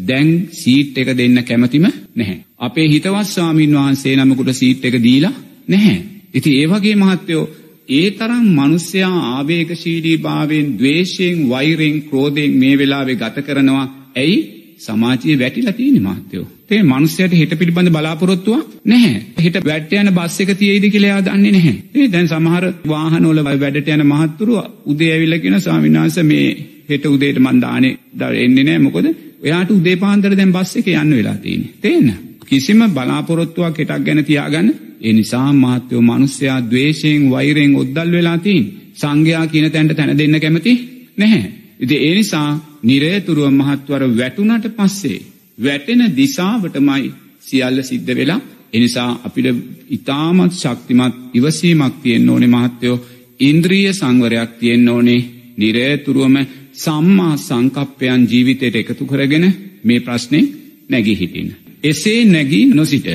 [0.00, 2.38] දැන් සීට් එක දෙන්න කැමතිම නැහැ.
[2.58, 5.34] අපේ හිතවත් ස්වාමීන් වහන්සේ නමකුට සීට් එක දීලා
[5.68, 5.98] නැහැ.
[6.34, 7.44] ඉති ඒවගේ මහත්තයෝ
[7.88, 14.38] ඒ තරම් මනුස්්‍යයා ආවේගශීලී භාවෙන් දවේශයෙන් වෛරෙන් ක්‍රෝධයෙන් මේ වෙලාවේ ගත කරනවා ඇයි
[14.78, 16.46] සමාජයේ වැටිලා තියෙන මාත්‍යයෝ.
[16.68, 19.20] තේ මනුස්සයට හිට පිළිබඳ බලාපොරොත්තුව නැහැ.
[19.42, 21.74] හිට වැට්ට යන බස් එක තියේද කියලා දන්නේ නැහැ.
[21.94, 26.48] ඒ දැන් සමහර වාහනවල වැඩට යන මහත්තුරු උදේ ඇවිල්ලා කියන ස්වාමීන් වහන්සේ මේ
[26.88, 27.94] හෙට උදේට මන් දානේ
[28.38, 29.06] එන්නේ නැහැ මොකද?
[29.42, 31.72] එයාට උදේ පාන්දර දැන් බස් එකේ යන්න වෙලා තියෙන්නේ.
[31.80, 32.10] තේන්න?
[32.46, 39.46] කිසිම බලාපොරොත්තුවක් හිටක් ගැන තියාගන්න ඒ නිසා මාත්‍යයෝ මනුස්්‍යයා දවේශයෙන් වෛරයෙන් ඔද්දල් වෙලා තින් සංඝයා
[39.46, 40.72] කියන තැන්ට තැන දෙන්න කැමති
[41.16, 41.52] නැහැ.
[41.80, 42.48] ඉති ඒ නිසා
[42.82, 45.18] නිරේතුරුව මහත්වර වැටුනට පස්සේ.
[45.58, 48.40] වැටෙන දිසාවටමයි සියල්ල සිද්ධ වෙලා
[48.72, 49.46] එනිසා අපිට
[49.88, 53.04] ඉතාමත් ශක්තිමත් ඉවසීමක් තියෙන් ඕනේ මහත්තයෝ
[53.40, 56.36] ඉන්ද්‍රීය සංවරයක් තියෙන් ඕනේ නිරේතුරුවම
[56.74, 59.46] සම්මා සංකප්පයන් ජීවිතයට එකතු කරගෙන
[59.84, 60.40] මේ ප්‍රශ්නය
[60.88, 61.48] නැගී හිටින්.
[61.82, 63.06] එසේ නැගී නොසිට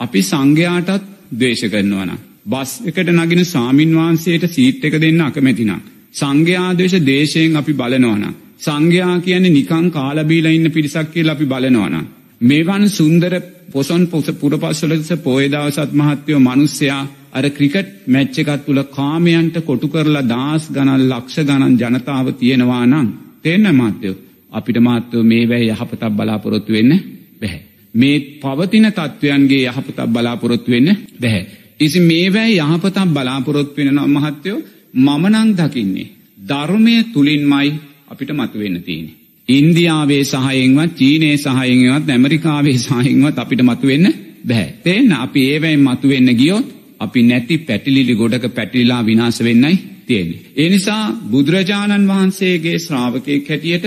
[0.00, 2.10] අපි සංඝයාටත් දේශ කරනවන.
[2.46, 5.80] බස් එකට නගෙන සාමීන් වහන්සේට සීට් එක දෙන්න අකමැතිනම්.
[6.12, 8.24] සංඝයාදේශ දේශයෙන් අපි බලනවන.
[8.58, 11.94] සංඝයා කියන්නේ නිකං කාලබීල ඉන්න පිරිසක් කියල අපි බලනවන.
[12.40, 13.32] මේවන් සුන්දර
[13.68, 20.70] පොසොන් පොස පුරපස්සලස පෝයදවසත් මහත්තයෝ මනුස්්‍යයා අර ක්‍රිකට් මැච්ච එකත් තුළ කාමයන්ට කොටු කරලා දාස්
[20.70, 23.08] ගණන් ලක්ෂ ගණන් ජනතාව තියෙනවා නම්
[23.42, 24.20] තෙන්න මාත්‍යයෝ
[24.52, 26.92] අපිට මාත්‍යයෝ මේ වැෑ යහපතක් බලාපොරොත්තු වෙන්න
[27.40, 27.67] බැහැ.
[27.98, 31.44] මේ පවතින තත්ත්වයන්ගේ යහපතක් බලාපොරොත්තු වෙන්න බැහැ.
[31.80, 34.58] ඉසි මේවැයි යහපතක් බලාපොරොත්තු වෙන නම් මහත්තයෝ
[34.96, 36.08] මමනං දකින්නේ.
[36.48, 37.68] ධර්මය තුළින්මයි
[38.08, 39.08] අපිට මතුවෙන්න තියෙන.
[39.48, 44.06] ඉන්දියාවේ සහයෙන්වත් චීනයේ සහයෙන්වත් ඇමරිකාවේ සහයෙන්වත් අපිට මතුවෙන්න
[44.44, 44.74] බැහැ.
[44.84, 46.66] තේන්න අපි ඒවැයි මතුවෙන්න ගියොත්
[47.00, 50.40] අපි නැති පැටිලිලි ගොඩක පැටිලා විනාශ වෙන්නයි තියෙන්නේ.
[50.56, 53.86] ඒ නිසා බුදුරජාණන් වහන්සේගේ ශ්‍රාවකයෙක් හැටියට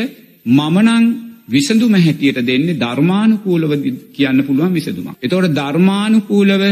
[0.50, 1.06] මමනං
[1.47, 3.71] විසඳුම හැටියට දෙන්නේ ධර්මානුකූලව
[4.13, 5.17] කියන්න පුළුවන් විසඳුමක්.
[5.21, 6.63] එතකොට ධර්මානුකූලව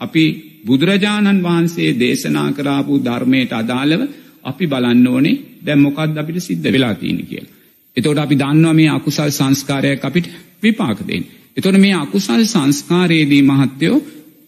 [0.00, 0.24] අපි
[0.66, 4.00] බුදුරජාණන් වහන්සේ දේශනා කරාපු ධර්මයට අදාළව
[4.44, 7.54] අපි බලන්න ඕනේ දැන් මොකක්ද අපිට සිද්ධ වෙලා තියෙන කියලා.
[7.96, 10.26] එතකොට අපි දන්නවා මේ අකුසල් සංස්කාරයක් අපිට
[10.62, 11.24] විපාක දෙන්න.
[11.56, 13.98] එතකොට මේ අකුසල් සංස්කාරයේදී මහත්තයෝ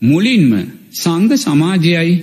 [0.03, 0.53] මුලින්ම
[0.95, 2.15] සංඝ සමාජයයි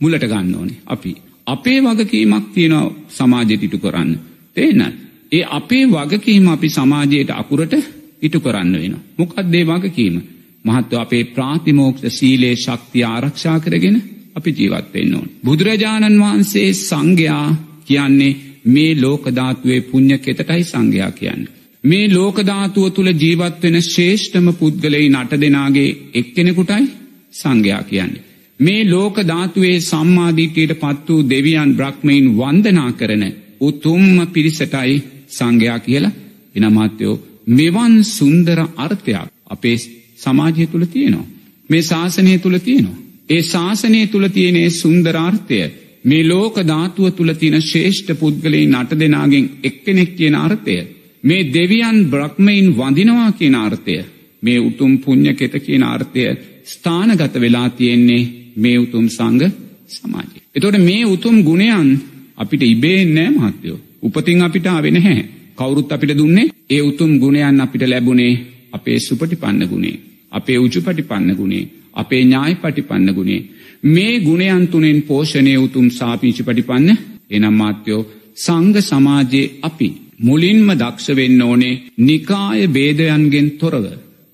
[0.00, 1.12] මුලට ගන්න ඕනේ අපි.
[1.46, 4.10] අපේ වගකීමක් තියෙනවා සමාජයට ඉටු කරන්න.
[4.56, 5.07] තේනත්.
[5.32, 7.74] ඒ අපේ වගකීම අපි සමාජයට අකුරට
[8.22, 8.94] ඉටු කරන්න වෙන.
[9.16, 10.16] මොකක්දේ වගකීම.
[10.64, 13.96] මහත්ව අපේ ප්‍රාතිමෝක්ෂ සීලේ ශක්තිය ආරක්ෂා කරගෙන
[14.36, 15.28] අපි ජීවත්වෙන්න ඕන්.
[15.44, 17.46] බුදුරජාණන් වහන්සේ සංඝයා
[17.84, 21.42] කියන්නේ මේ ලෝකධාතුවේ පුං්ඥ කෙතටයි සංඝයා කියන්න.
[21.84, 26.86] මේ ලෝකධාතුව තුළ ජීවත්වෙන ශේෂ්ඨම පුද්ගලයි නට දෙනාගේ එක්කෙනෙකුටයි
[27.32, 28.24] සංඝයා කියන්නේ.
[28.60, 33.24] මේ ලෝකධාතුවේ සම්මාධීටයට පත් වූ දෙවියන් බ්‍රහ්මයින් වන්දනා කරන
[33.60, 34.96] උතුම්ම පිරිසටයි
[35.28, 36.16] සංඝයා කියලා
[36.54, 37.16] එනමාත්‍යයෝ
[37.50, 39.76] මෙවන් සුන්දර අර්ථයක් අපේ
[40.16, 41.26] සමාජය තුළ තියෙනවා.
[41.70, 42.98] මේ ශාසනය තුළ තියෙනවා.
[43.28, 45.60] ඒ ශාසනය තුළ තියනේ සුන්දරාර්ථය
[46.04, 50.76] මේ ලෝක ධාතුව තුළ තියෙන ශේෂ්ඨ පුද්ගලයි නට දෙනාගෙන් එක්කෙනෙක් කියන අර්ථය.
[51.24, 53.96] මේ දෙවියන් බ්‍රහ්මයින් වඳිනවා කියන අර්ථය.
[54.42, 56.22] මේ උතුම් පුං්ඥ කෙත කියන අර්ථය
[56.64, 58.22] ස්ථානගත වෙලා තියෙන්නේ
[58.56, 59.42] මේ උතුම් සංග
[59.88, 60.38] සමාජය.
[60.54, 61.90] එතොට මේ උතුම් ගුණයන්
[62.36, 63.78] අපිට ඉබේන්නෑ මහත්තයෝ.
[64.02, 65.18] උපතින් අපිට ආවෙන හැ.
[65.56, 68.32] කවුරුත් අපිට දුන්නේ ඒ උතුම් ගුණයන් අපිට ලැබුණේ
[68.72, 69.96] අපේ සුපටි පන්න ගුණේ.
[70.32, 71.68] අපේ උචු පටි පන්න ගුණේ.
[71.94, 73.46] අපේ ඥායි පටිපන්න ගුණේ.
[73.84, 76.90] මේ ගුණයන් තුනෙන් පෝෂණය උතුම් සාපීචි පටිපන්න
[77.30, 83.84] එනම් මාත්‍යයෝ සංග සමාජයේ අපි මුලින්ම දක්ෂවෙන්න ඕනේ නිකාය බේදයන්ගෙන් තොරව.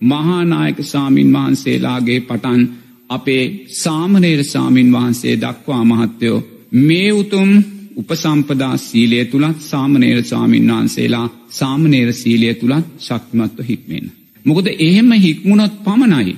[0.00, 2.62] මහානායක සාමීන් වහන්සේලාගේ පටන්
[3.08, 7.50] අපේ සාමනේර සාමීන් වහන්සේ දක්වා මහත්තයෝ මේ උතුම්
[7.96, 14.06] උපසම්පදා සීලය තුළත් සාමනේර සාමීන් වහන්සේලා සාමනේර සීලය තුළත් ශක්තිමත්ව හික්මෙන්.
[14.44, 16.34] මොකද එහෙම හික්මුණොත් පමණයි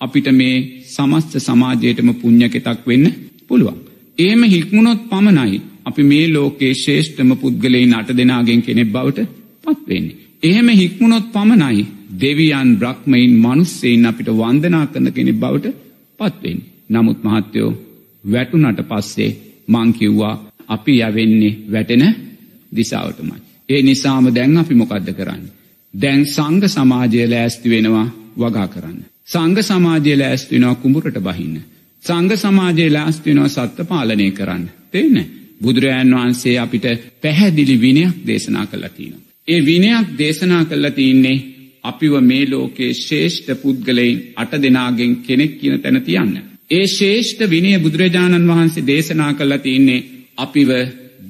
[0.00, 3.06] අපිට මේ සමස්ත සමාජයටම පුං්ඥකෙතක් වෙන්න
[3.48, 3.78] පුළුවන්.
[4.18, 9.28] ඒම හික්මුණොත් පමණයි අපි මේ ලෝකේ ශේෂ්ඨම පුද්ගලයි නට දෙනාගෙන් කෙනෙක් බවට
[9.64, 10.16] පත්වෙන්නේ.
[10.42, 11.86] එහෙම හික්මුණොත් පමණයි
[12.20, 15.66] දෙවියන් බ්‍රහ්මයින් මනුස්සෙයින් අපිට වන්දනා කරන කෙනෙක් බවට
[16.20, 16.58] පත්වෙන්.
[16.88, 17.70] නමුත් මහත්තයෝ
[18.24, 19.30] වැටුනට පස්සේ
[19.68, 20.34] මංකිව්වා
[20.68, 22.04] අපි යවෙන්නේ වැටෙන
[22.72, 23.40] දිසාවටමයි.
[23.68, 25.44] ඒ නිසාම දැන් අපි මොකක්ද කරන්න.
[25.94, 29.00] දැන් සංග සමාජය ලෑස්ති වෙනවා වගා කරන්න.
[29.28, 31.56] සංඝ සමාජය ලෑස්තිනවා කුඹුරට බහින්න.
[32.04, 34.64] සංඝ සමාජයේ ලෑස්තිනවා සත්ත පාලනය කරන්න.
[34.90, 35.18] තේන්න.
[35.62, 36.86] බුදුරජාන් වහන්සේ අපිට
[37.22, 39.20] පැහැදිලි විනයක් දේශනා කළතිනවා.
[39.48, 41.44] ඒ විනයක් දේශනා කල්ල තියන්නේ
[41.84, 46.36] අපිව මේ ලෝකයේ ශේෂ්ඨ පුද්ගලයින් අට දෙනාගෙන් කෙනෙක් කියන තැන තියන්න.
[46.70, 50.04] ඒ ශේෂ්ඨ විනය බුදුරජාණන් වහන්සේ දේශනා කල්ල තියන්නේ
[50.38, 50.70] අපිව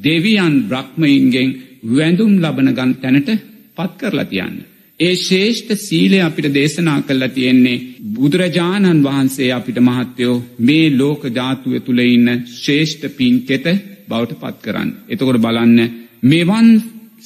[0.03, 1.51] දෙවියන් බ්‍රහ්මයින්ගෙන්
[1.89, 3.29] වැඳුම් ලබන ගන් තැනට
[3.77, 4.57] පත් කරලා තියන්න.
[5.01, 12.01] ඒ ශේෂ්ඨ සීලය අපිට දේශනා කල්ලා තියෙන්නේ බුදුරජාණන් වහන්සේ අපිට මහත්තයෝ මේ ලෝක ජාතුව තුළ
[12.07, 13.67] ඉන්න ශේෂ්ඨ පින් කෙත
[14.09, 14.91] බවට පත් කරන්න.
[15.09, 15.81] එතකොට බලන්න
[16.25, 16.69] මෙවන්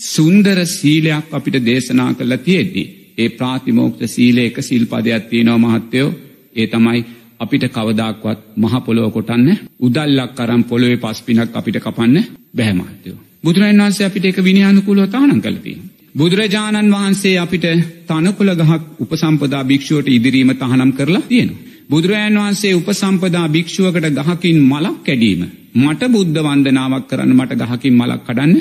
[0.04, 2.84] සුන්දර සීලයක් අපිට දේශනා කල්ල තියෙද්දි.
[3.18, 6.10] ඒ ප්‍රාතිමෝක්ත සීලය එක සිල්පදයක් තියෙනව මහත්තයෝ
[6.56, 7.00] ඒ තමයි
[7.40, 9.48] අපිට කවදක්වත් මහපොලොව කොටන්න
[9.81, 12.16] උදල්ලක් කරම් පොළොවේ පස්පිනක් අපිට කපන්න
[12.55, 13.18] බැහමහත්තයෝ.
[13.42, 15.79] බුදුරන් වන්සේ අපිට එක විනිානුකුලව තානන් කලතිී.
[16.14, 17.66] බුදුරජාණන් වහන්සේ අපිට
[18.07, 21.50] තනකුල ගහක් උපසම්පදා භික්ෂුවට ඉදිරීම තහනම් කරලා තියෙන.
[21.90, 25.42] බුදුරජාන් වහන්සේ උපසම්පදා භික්ෂුවකට ගහකින් මලක් කැඩීම.
[25.76, 28.55] මට බුද්ධ වන්දනාවක් කරන්න මට ගහකින් මලක් කඩන්න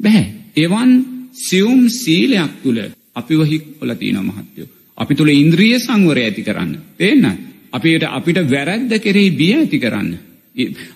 [0.00, 0.26] බැහැ.
[0.56, 0.90] එවන්
[1.38, 2.80] සියුම් සීලයක් තුළ
[3.14, 4.68] අපිව හික් ඔලතින මහත්තයෝ.
[4.98, 6.72] අපි තුළ ඉන්ද්‍රිය සංවර ඇති කරන්න.
[6.96, 7.47] තේන්න.
[7.72, 10.10] අපිට අපිට වැරැද්ද කෙරෙහි බිය ඇති කරන්න.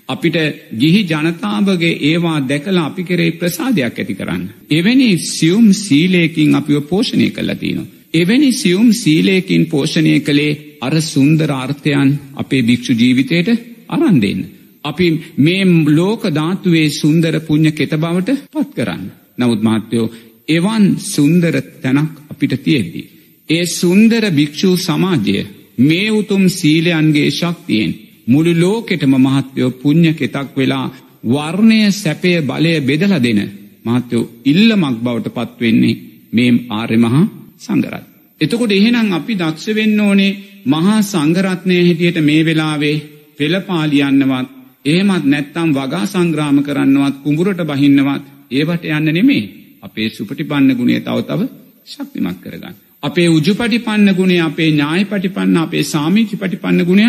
[0.09, 0.37] අපිට
[0.75, 4.45] ගිහි ජනතාවගේ ඒවා දැකලා අපි කරේ ප්‍රසාධයක් ඇති කරන්න.
[4.71, 7.91] එවැනි සියුම් සීලයකින් අපිව පෝෂණය කල්ලතිනවා.
[8.15, 13.49] එවැනි සියුම් සීලයකින් පෝෂණය කළේ අර සුන්දරාර්ථයන් අපේ භික්‍ෂු ජීවිතයට
[13.89, 14.43] අරන්දෙන්න.
[14.85, 15.07] අපි
[15.39, 19.05] මේ ලෝක ධාතුවේ සුන්දර පුං්ඥ කෙත බවට පත් කරන්න.
[19.39, 20.13] නමුත් මාත්‍යයෝ
[20.49, 23.11] එවන් සුන්දර තැනක් අපිට තියෙද්දී.
[23.49, 25.41] ඒ සුන්දර භික්‍ෂූ සමාජය
[25.79, 27.93] මේ උතුම් සීලයන්ගේ ශක්තියෙන්
[28.27, 30.87] මුළු ලෝකෙටම මහත්‍යයෝ පුං්ඥ කෙතක් වෙලා
[31.25, 33.41] වර්ණය සැපය බලය බෙදල දෙන
[33.85, 36.01] මහත්‍යයෝ ඉල්ලමක් බවට පත්වෙන්නේ
[36.33, 37.25] මේ ආර්ය මහා
[37.59, 38.05] සංගරත්.
[38.41, 43.03] එතකොට එහෙනම් අපි දක්ෂ වෙන්න ඕනේ මහා සංගරත්නය හිටියට මේ වෙලාවේ
[43.39, 44.49] පෙළපාලියන්නවත්
[44.85, 49.45] ඒමත් නැත්තම් වගා සංග්‍රාම කරන්නවත් කුඹුරට බහින්නවත් ඒවට යන්න නෙමේ
[49.83, 51.41] අපේ සුපටි පන්න ගුණේ තවතව
[51.87, 52.77] ශක්තිමත් කරගන්න.
[53.03, 57.07] අපේ උජු පටිපන්න ගුණේ අපේ ඥාය පටිපන්න අපේ සාමීචි පටිපන්න ගුණය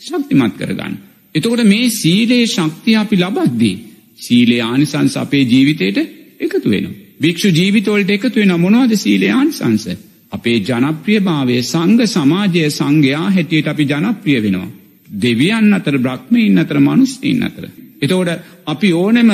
[0.00, 0.94] ශක්තිමත් කරගන්න.
[1.34, 3.76] එතකොට මේ සීලේ ශක්තිය අපි ලබද්දී.
[4.18, 5.98] සීලේ ආනිසංස අපේ ජීවිතයට
[6.40, 6.86] එකතු වෙන.
[7.20, 9.84] භික්ෂු ජීවිතවලට එකතු වෙන මොනවද සීලේ ආනිසංස.
[10.32, 14.70] අපේ ජනප්‍රිය භාවය සංග සමාජය සංඝයා හැටියට අපි ජනප්‍රිය වෙනවා.
[15.16, 17.64] දෙවියන් අතර බ්‍රහ්මයින් අතර මනුස්තීන් අතර.
[18.00, 18.30] එතෝට
[18.66, 19.30] අපි ඕනෙම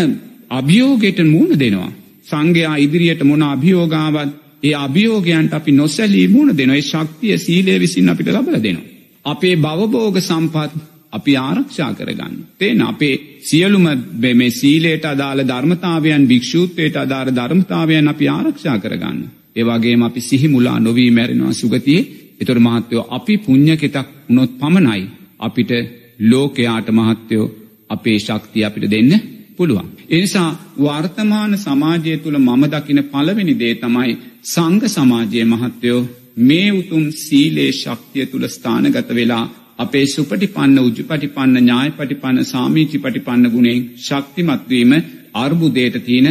[0.51, 1.92] අභියෝගයට මූුණ දෙනවා.
[2.27, 8.57] සංඝයා ඉදිරියට මොන අභියෝගාවත් ඒ අභියෝගයන්ට අපි නොසැලී මුණ දෙනවා ශක්තිය සීලය විසින් අපිට ලබල
[8.59, 8.87] දෙනවා.
[9.25, 10.73] අපේ බවබෝග සම්පත්
[11.12, 12.35] අපි ආරක්ෂා කරගන්න.
[12.55, 19.18] තේන අපේ සියලුම බෙම සීලේට අදාළ ධර්මතාවයන් භික්ෂූත්වයට අදාර ධර්මතාවයන් අපි ආරක්ෂා කරගන්න.
[19.57, 22.09] ඒවාගේම අපි සිහි මුලා නොවී මැරෙනවා සුගතියේ
[22.40, 25.05] එතොර මහත්තයෝ අපි පුං්ඥ කෙතක් උනොත් පමණයි
[25.40, 25.71] අපිට
[26.21, 27.47] ලෝකයාට මහත්තයෝ
[27.90, 29.12] අපේ ශක්තිය අපිට දෙන්න
[29.59, 29.88] පුළුවන්.
[30.09, 34.12] එනිසා වර්තමාන සමාජය තුළ මම දකින පළවෙනි දේ තමයි
[34.44, 36.01] සංඝ සමාජයේ මහත්තයෝ
[36.40, 39.44] මේ උතුම් සීලේ ශක්තිය තුළ ස්ථානගත වෙලා
[39.79, 44.92] අපේ සුපටි පන්න උජු පටිපන්න ඥාය පටිපන්න සාමීචි පටිපන්න ගුණෙන් ශක්තිමත්වීම
[45.35, 46.29] අර්බුදයට තියෙන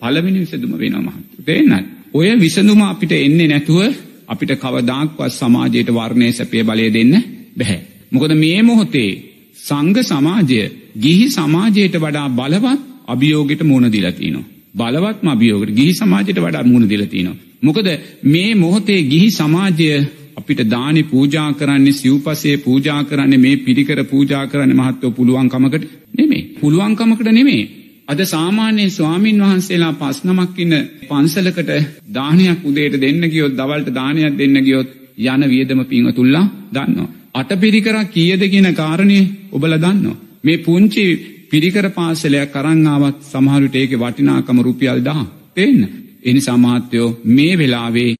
[0.00, 1.36] පළවෙනි විසදුම වෙන මහත්තු.
[1.42, 1.86] පේනත්.
[2.12, 3.80] ඔය විසඳුම අපිට එන්නේ නැතුව
[4.28, 7.14] අපිට කවදාක්වත් සමාජයට වර්ණය සැපේ බලය දෙන්න
[7.56, 7.80] බැහැ.
[8.10, 9.10] මොකද මේ මොහොතේ
[9.58, 10.60] සංඝ සමාජය
[10.96, 14.48] ගිහි සමාජයට වඩා බලවත් අභියෝගයට මුණ දිලතිනවා.
[14.74, 17.36] බලවත්ම අභියෝගට ගිහි සමාජයට වඩා මුණ දිලතිනවා.
[17.62, 17.88] මොකද
[18.24, 19.90] මේ මොහොතේ ගිහි සමාජය
[20.36, 26.42] අපිට දානි පූජා කරන්නේ සිව්පසේ පූජා කරන්නේ මේ පිරිකර පූජා කරන්න මහත්තව පුළුවන්කමකට නෙමේ.
[26.60, 27.62] පුළුවන්කමකට නෙමේ.
[28.08, 31.70] අද සාමාන්‍යයෙන් ස්වාමීන් වහන්සේලා පස්නමක් ඉන්න පන්සලකට
[32.14, 34.88] දානයක් උදේට දෙන්න ගියොත් දවල්ට දානයක් දෙන්න ගියොත්
[35.26, 37.08] යන වියදම පිංහ තුල්ලා දන්නවා.
[37.34, 39.20] අට පිරිකරක් කියද කියන කාරණය
[39.52, 40.18] ඔබල දන්නවා.
[40.44, 41.04] මේ පුංචි
[41.50, 45.22] පිරිකර පාසලයක් කරංආවත් සමහරුට ඒක වටිනාකම රුපියල් දා
[45.54, 45.80] තිෙන්න.
[46.22, 48.12] එනි සමාත්‍යයෝ මේ වෙලාවේ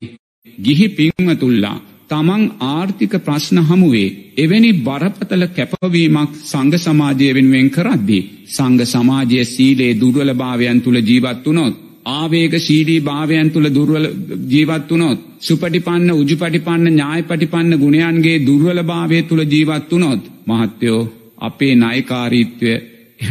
[0.59, 1.77] ගිහි පින්වතුල්ලා
[2.11, 8.29] තමන් ආර්ථික ප්‍රශ්න හමුවේ එවැනි බරපතල කැපවීමක් සංඝ සමාජය වෙනුවෙන් කරද්දී.
[8.49, 11.75] සංඝ සමාජය සීලේ දුර්වල භාවයන් තුළ ජීවත් වනොත්.
[12.11, 14.07] ආවේග ශීලී භාවයන් තුළ දුර්වල
[14.49, 15.19] ජීවත් වනොත්.
[15.41, 20.23] සුපටිපන්න උජුපටිපන්න ඥාය පටිපන්න ගුණයන්ගේ දුර්වල භාවය තුළ ජීවත් වනොත්.
[20.47, 21.03] මහත්තයෝ
[21.41, 22.73] අපේ නයකාරීත්වය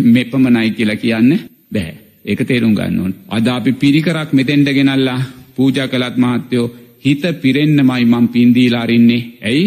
[0.05, 1.31] මෙපමනයි කියලා කියන්න
[1.71, 1.95] බැහැ.
[2.25, 3.13] ඒක තේරුම් ගන්නවන්.
[3.27, 5.21] අද අපි පිරිකරක් මෙතෙන්ට ගෙනල්ලා
[5.55, 9.65] පූජ කළත් මහත්තයෝ හිත පිරෙන්න්නමයි මං පින්දීලාරින්නේ ඇයි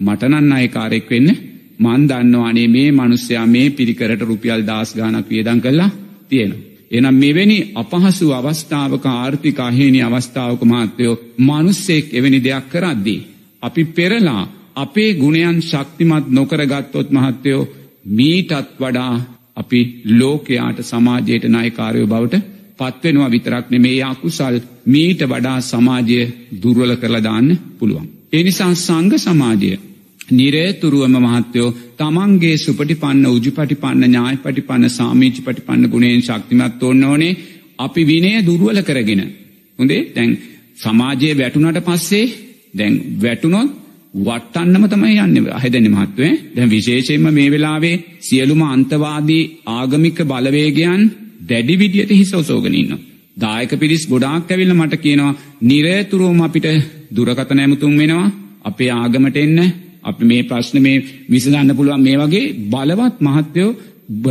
[0.00, 1.28] මටනන්න අයකාරෙක් වෙන්න
[1.78, 5.90] මන් දන්නවානේ මේ මනුස්්‍යයා මේ පිරිකරට රුපියල් දස් ගානක් වියදන් කල්ලා
[6.28, 6.62] තියෙනවා.
[6.90, 13.26] එනම් මෙවැනි අපහසු අවස්ථාවක ආර්ථික අහේනි අවස්ථාවක මාත්‍යයෝ මනුස්සෙක් එවැනි දෙයක් කරද්දී.
[13.62, 14.42] අපි පෙරලා
[14.76, 17.68] අපේ ගුණයන් ශක්තිමත් නොකරගත්තොත් මහත්තයෝ
[18.12, 19.14] මීටත් වඩා
[19.56, 19.80] අපි
[20.12, 22.42] ලෝකයාට සමාජයට නායකාරයෝ බවට
[22.78, 26.20] පත්වෙනවා විතරක් නෙමේ අකුසල් මීට වඩා සමාජය
[26.62, 28.08] දුර්වල කරලදාන්න පුළුවන්.
[28.32, 29.72] එනිසා සංග සමාජය
[30.30, 36.22] නිරේතුරුවම මහත්තයෝ තමන්ගේ සුපටි පන්න උජු පටි පන්න ඥාය පටි පන්න සාමීචි පටි පන්න ගුණයෙන්
[36.22, 37.38] ශක්තිමත් ඔන්න ඕනේ
[37.78, 39.22] අපි විනය දුර්වල කරගෙන.
[39.78, 40.32] හොඳේ දැන්
[40.76, 42.26] සමාජයේ වැටුනට පස්සේ
[42.74, 43.70] දැන් වැටුනොත්
[44.14, 51.02] වටන්නම තමයි යන්න අහෙදැන මහත්වේ දැන් විශේෂයෙන්ම මේ වෙලාවේ සියලුම අන්තවාදී ආගමික බලවේගයන්
[51.42, 52.92] දැඩි විදියට හිස ඔසෝගෙනන්න.
[53.36, 56.66] දායක පිරිස් ගොඩාක් ඇවිල්ල මට කියනවා නිරේතුරුවම අපිට
[57.10, 58.32] දුරකත නැමුතුන් වෙනවා
[58.64, 59.58] අපේ ආගමට එන්න
[60.02, 63.76] අපි මේ ප්‍රශ්න මේ විසඳන්න පුළුවන් මේ වගේ බලවත් මහත්‍යයෝ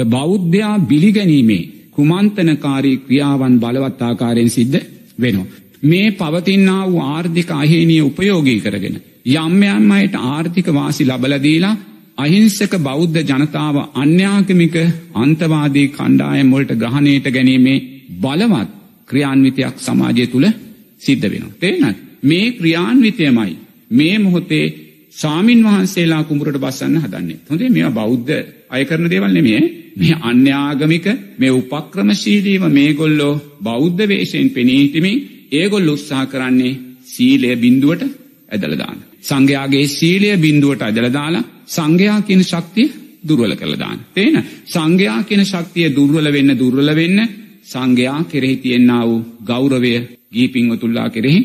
[0.07, 4.79] බෞද්ධයා බිලිගැනීමේ කුමන්තනකාරී ක්‍රියාවන් බලවත් ආකාරයෙන් සිද්ධ
[5.19, 5.62] වෙනවා.
[5.83, 8.95] මේ පවතින්නා වූ ආර්ථික අහේනිය උපයෝගී කරගෙන.
[9.25, 11.75] යම්යම් අයට ආර්ථික වාසි ලබලදීලා
[12.17, 14.75] අහිංසක බෞද්ධ ජනතාව අන්‍යාකමික
[15.15, 17.83] අන්තවාදී කණ්ඩායම් මොල්ට ග්‍රහණයට ගැනීමේ
[18.21, 18.69] බලවත්
[19.09, 20.47] ක්‍රියාන්විතයක් සමාජය තුළ
[20.99, 21.45] සිද්ධ වෙන.
[21.55, 23.53] තේනත් මේ ක්‍රියාන්විතයමයි
[23.91, 24.65] මේ මොහොතේ
[25.13, 27.39] සාමීන් වහන්සේලා කුමරට බස්සන්න හදන්නේ.
[27.49, 28.31] හොඳේ මෙ බෞද්ධ
[28.69, 29.61] අය කරන දේවල් නෙමේ
[29.97, 31.05] මේ අන්‍යාගමික
[31.37, 38.03] මේ උපක්‍රමශීලීව මේ ගොල්ලෝ බෞද්ධ වේශයෙන් පෙනීහිටිමින් ඒගොල් උත්සා කරන්නේ සීලය බින්දුවට
[38.51, 38.99] ඇදලදාන්න.
[39.21, 42.91] සංඝයාගේ සීලය බින්දුවට අදලදාලා සංඝයා කියන ශක්තිය
[43.23, 43.99] දුර්වල කළදාන්න.
[44.13, 44.35] තේන
[44.65, 47.19] සංඝයා කියන ශක්තිය දුර්වල වෙන්න දුර්වල වෙන්න
[47.65, 49.93] සංඝයා කෙරෙහි තියෙන්න්නා වූ ගෞරවය
[50.31, 51.39] ගීපිංව තුල්ලා කෙරෙහි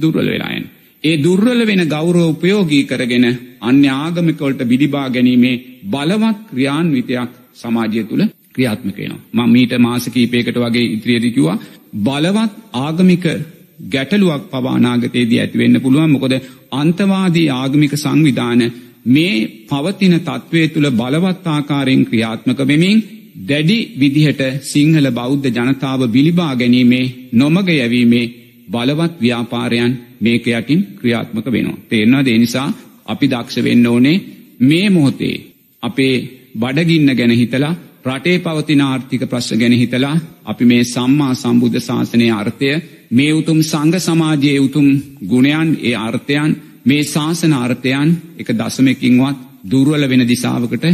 [0.00, 0.64] දුර්වල වෙලායන්.
[1.04, 3.26] ඒ දුර්වල වෙන ගෞරව උපයෝගී කරගෙන
[3.60, 8.24] අන්‍ය ආගමිකවලට බිලිබා ගැනීමේ බලවත් ක්‍රියාන්විතයක් සමාජය තුළ
[8.54, 9.22] ක්‍රියාත්මක වෙනවා.
[9.36, 11.58] මම මීට මාස කීපයකට වගේ ඉදිරියේදී කිව්වා
[12.00, 13.24] බලවත් ආගමික
[13.78, 16.10] ගැටලුවක් පවා අනාගතයේදී ඇති වෙන්න පුළුවන්.
[16.10, 16.34] මොකද
[16.72, 18.62] අන්තවාදී ආගමික සංවිධාන
[19.06, 19.34] මේ
[19.68, 22.98] පවතින තත්ත්වය තුළ බලවත් ආකාරයෙන් ක්‍රියාත්මක වෙමින්
[23.40, 28.32] දැඩි විදිහට සිංහල බෞද්ධ ජනතාව බිලිබා ගැනීමේ නොමග යැවීමේ
[28.68, 31.82] බලවත් ව්‍යාපාරයන් මේක යටින් ක්‍රියාත්මක වෙනවා.
[31.88, 32.68] තේරෙනවද ඒ නිසා
[33.06, 34.22] අපි දක්ෂ වෙන්න ඕනේ
[34.60, 35.36] මේ මොහොතේ
[35.82, 36.16] අපේ
[36.54, 42.68] බඩගින්න ගැන හිතලා රටේ පවතින ආර්ථික ප්‍රශ්න ගැන හිතලා අපි මේ සම්මා සම්බුද්ධ ශාසනයේ අර්ථය
[43.10, 44.88] මේ උතුම් සංඝ සමාජයේ උතුම්
[45.28, 46.52] ගුණයන් ඒ අර්ථයන්
[46.84, 50.84] මේ ශාසන අර්ථයන් එක දශමකින්වත් දුර්වල වෙන දිසාවකට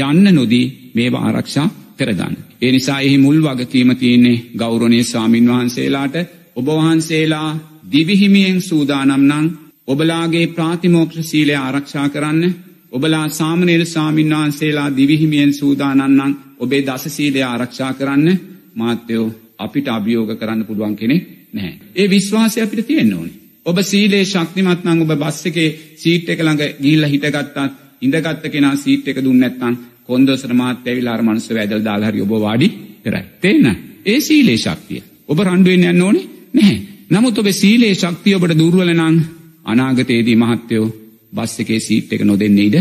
[0.00, 1.68] යන්න නොදී මේවා ආරක්ෂා
[1.98, 2.34] කරගන්න.
[2.62, 6.14] ඒ නිසා එහි මුල් වගකීම තියෙන්නේ ගෞරවනීය ස්වාමින් වහන්සේලාට.
[6.56, 7.50] ඔබ වහන්සේලා
[7.92, 9.46] දිවිහිමියෙන් සූදානම් නම්
[9.86, 12.54] ඔබලාගේ ප්‍රාතිමෝක්ෂ සීලය ආරක්ෂා කරන්න.
[12.92, 18.40] ඔබලා සාමනේල ස්වාමීන් වහන්සේලා දිවිහිමියෙන් සූදානන්නම් ඔබේ දසසීලය ආරක්ෂා කරන්න.
[18.74, 21.16] මාත්‍යයෝ අපිට අභියෝග කරන්න පුළුවන් කෙනෙ
[21.52, 21.74] නැහැ.
[21.94, 23.32] ඒ විශ්වාසය අපිට තියෙන්න ඕනි.
[23.66, 27.56] ඔබ සීලේ ශක්තිමත් නම් ඔබ බස් එකේ සීට් එක ළඟ ගිහිල්ලා හිටගත්තත්
[28.02, 32.32] ඉඳගත්ත කෙනා සීට් එක දුන්නේ නැත්නම් කොන්දොස්තර මාත් ඇවිල්ලා අර මනුස්සව ඇදලා දාලා හරි ඔබ
[32.38, 32.68] වාඩි
[33.04, 33.24] කරයි.
[33.40, 33.66] තේන්න?
[34.06, 35.02] ඒ සීලේ ශක්තිය.
[35.28, 36.78] ඔබ රණ්ඩු වෙන්න යන්න ඕනේ නැහැ.
[37.10, 39.16] නමුත් ඔබේ සීලේ ශක්තිය ඔබට දුර්වල නම්
[39.64, 40.86] අනාගතයේදී මහත්යෝ
[41.32, 42.78] බස් එකේ සීට් එක නොදෙන්නේ ඉඩ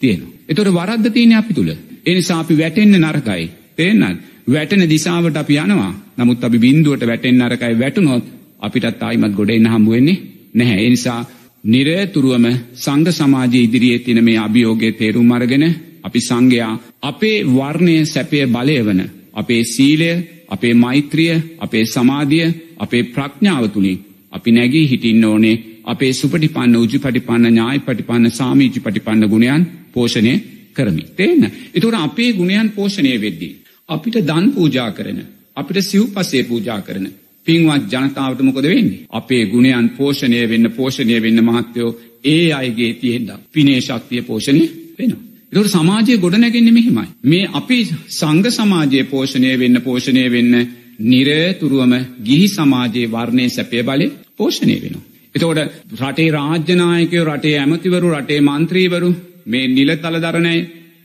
[0.00, 0.32] තියෙනවා.
[0.48, 1.70] ඒතකොට වරද්ද තියෙන්නේ අපි තුල.
[2.06, 3.44] ඒ නිසා අපි වැටෙන්න නරකයි.
[3.76, 4.18] තේන්නද?
[4.48, 5.92] වැටෙන දිශාවට අපි යනවා.
[6.16, 8.24] නමුත් අපි බිඳුවට වැටෙන්න නරකයි වැටුනොත්
[8.60, 10.22] අපිටත් ආයිමත් ගොඩ එන්න හම්බ වෙන්නේ
[10.54, 10.78] නැහැ.
[10.78, 11.20] ඒ නිසා
[11.64, 15.64] නිරතුරුවම සංඝ සමාජයේ ඉදිරියේ තියෙන මේ අභියෝගයේ තේරුම් අරගෙන
[16.02, 19.00] අපි සංඝයා අපේ වර්ණය සැපය බලය වන
[19.34, 20.10] අපේ සීලය
[20.48, 22.46] අපේ මෛත්‍රිය අපේ සමාධිය
[22.78, 29.28] අපේ ප්‍රඥාව තුළින් අපි නැගී හිටින්න ඕනේ අපේ සුපටිපන්න උජි පටිපන්න ඥායි පටිපන්න සාමීජි පටිපන්න
[29.28, 30.34] ගුණයන් පෝෂණය
[30.74, 31.04] කරමි.
[31.12, 31.42] තේන්න.
[31.74, 33.54] එතුට අපේ ගුණයන් පෝෂණය වෙද්දී.
[33.88, 35.20] අපිට දන් පූජා කරන.
[35.56, 37.06] අපිට සිව් පසේ පූජා කරන.
[37.46, 39.06] පින්වත් ජනතාවට මොකද වෙන්නේ.
[39.10, 41.90] අපේ ගුණයන් පෝෂණය වෙන්න පෝෂණය වෙන්න මහත්තයෝ
[42.24, 43.30] ඒ අයගේ තියෙන්ද.
[43.52, 44.64] පිනේ ශක්තිය පෝෂණය
[44.98, 45.22] වෙනවා.
[45.52, 47.08] එතකොට සමාජය ගොඩනැගෙන්නේ මෙහිමයි.
[47.22, 47.78] මේ අපි
[48.10, 50.54] සංඝ සමාජයේ පෝෂණය වෙන්න පෝෂණය වෙන්න
[51.02, 55.04] නිරතුරුවම ගිහි සමාජයේ වර්ණයේ සැපය බලය පෝෂණය වෙනවා.
[55.34, 55.58] එතකොට
[56.00, 59.10] රටේ රාජ්‍යනායකයෝ රටේ ඇමතිවරු රටේ මන්ත්‍රීවරු
[59.46, 60.54] මේ නිලතල දරණය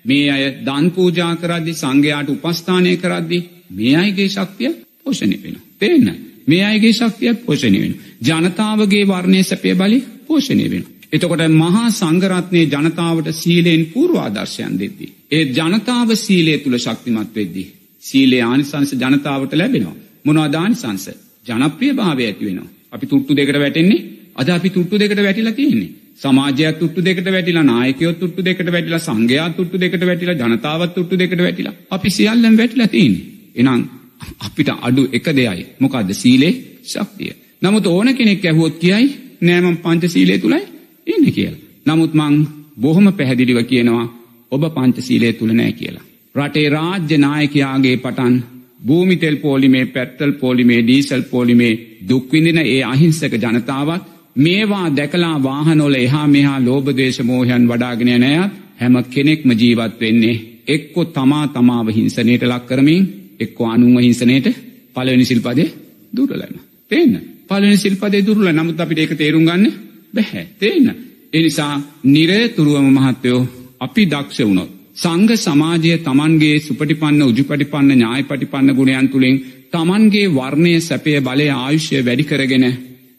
[0.06, 3.40] මේ අය දන් පූජා කරද්දි සංඝයාට උපස්ථානය කරද්දි
[3.72, 4.72] මේ අයගේ ශක්තිය
[5.04, 5.66] පෝෂණය වෙනවා.
[5.80, 6.08] තේන්න.
[6.48, 7.94] මේ අයගේ ශක්තියක් පෝෂණය වෙන.
[8.22, 10.84] ජනතාවගේ වර්ණය සැපය බලි පෝෂණය වෙන.
[11.12, 15.12] එතකොට මහා සංගරත්නය ජනතාවට සීලයෙන් පූර්වාදර්ශයන් දෙද්දී.
[15.32, 17.68] ඒ ජනතාව සීලේ තුළ ශක්තිමත් වෙද්දී.
[18.04, 19.96] සීලේ ආනිසංස ජනතාවට ලැබෙනවා.
[20.26, 21.06] මොනවාදානිසංස
[21.46, 22.70] ජනප්‍රිය භාවය ඇති වෙනවා.
[22.92, 24.02] අපි තුට්ටු දෙකට වැටෙන්නේ
[24.36, 25.92] අද අපි තුට්ටු දෙකට වැටිලා තියෙන්නේ.
[26.20, 31.40] සමාජයක් තුට්ටු දෙකට වැටිලා නායකයෝ තුට්ටු දෙකට වැටිලා සංඝයා තුට්ටු දෙකට වැටිලා ජනතාවත් තුට්ටු දෙකට
[31.40, 33.26] වැටිලා අපි සියල්ලම වැටිලා තියෙන්නේ.
[33.56, 33.82] එහෙනම්
[34.40, 35.66] අපිට අඩු එක දෙයයි.
[35.80, 36.54] මොකද්ද සීලේ
[36.86, 37.34] ශක්තිය.
[37.62, 39.06] නමුත් ඕන කෙනෙක් ඇහුවොත් කියයි
[39.42, 40.64] නෑ මම පංච සීලය තුලයි
[41.08, 41.62] ඉන්නේ කියලා.
[41.86, 42.36] නමුත් මං
[42.78, 44.06] බොහොම පැහැදිලිව කියනවා
[44.52, 46.06] ඔබ පංච සීලය තුල නෑ කියලා.
[46.36, 48.36] රටේ රාජ්‍ය නායකයාගේ පටන්
[48.82, 51.74] භූමි තෙල් පෝලිමේ පෙට්‍රල් පෝලිමේ ඩීසල් පෝලිමේ
[52.10, 58.26] දුක් විඳින ඒ අහිංසක ජනතාවත් මේවා දැකලා වාහනවල එහා මෙහා ලෝභ දේශ මොහයන් වඩාගෙන යන
[58.26, 63.04] අයත් හැම කෙනෙක්ම ජීවත් වෙන්නේ එක්ක තමා තමාව හිංසනයට ලක් කරමින්
[63.40, 64.48] එක්ක අනුන්ව හිංසනයට
[64.94, 65.70] පළවෙනි සිල්පදේ
[66.14, 66.60] දුර්වලයි.
[66.90, 67.14] තේන්න.
[67.44, 69.74] පළවෙනි සිල්පදේ දුර්වල නමුත් අපිට ඒක තේරුම් ගන්න
[70.14, 70.44] බැහැ.
[70.56, 70.88] තේන්න.
[71.34, 71.74] ඒ නිසා
[72.06, 73.42] නිරතුරුවම මහත්තයෝ
[73.80, 79.38] අපි දක්ෂ වුණොත් සංඝ සමාජය තමන්ගේ සුපටිපන්න උජුපටිපන්න ඥායපටිපන්න ගුණයන් තුළින්
[79.72, 82.66] තමන්ගේ වර්ණය සැපය බලය ආයුෂය වැඩි කරගෙන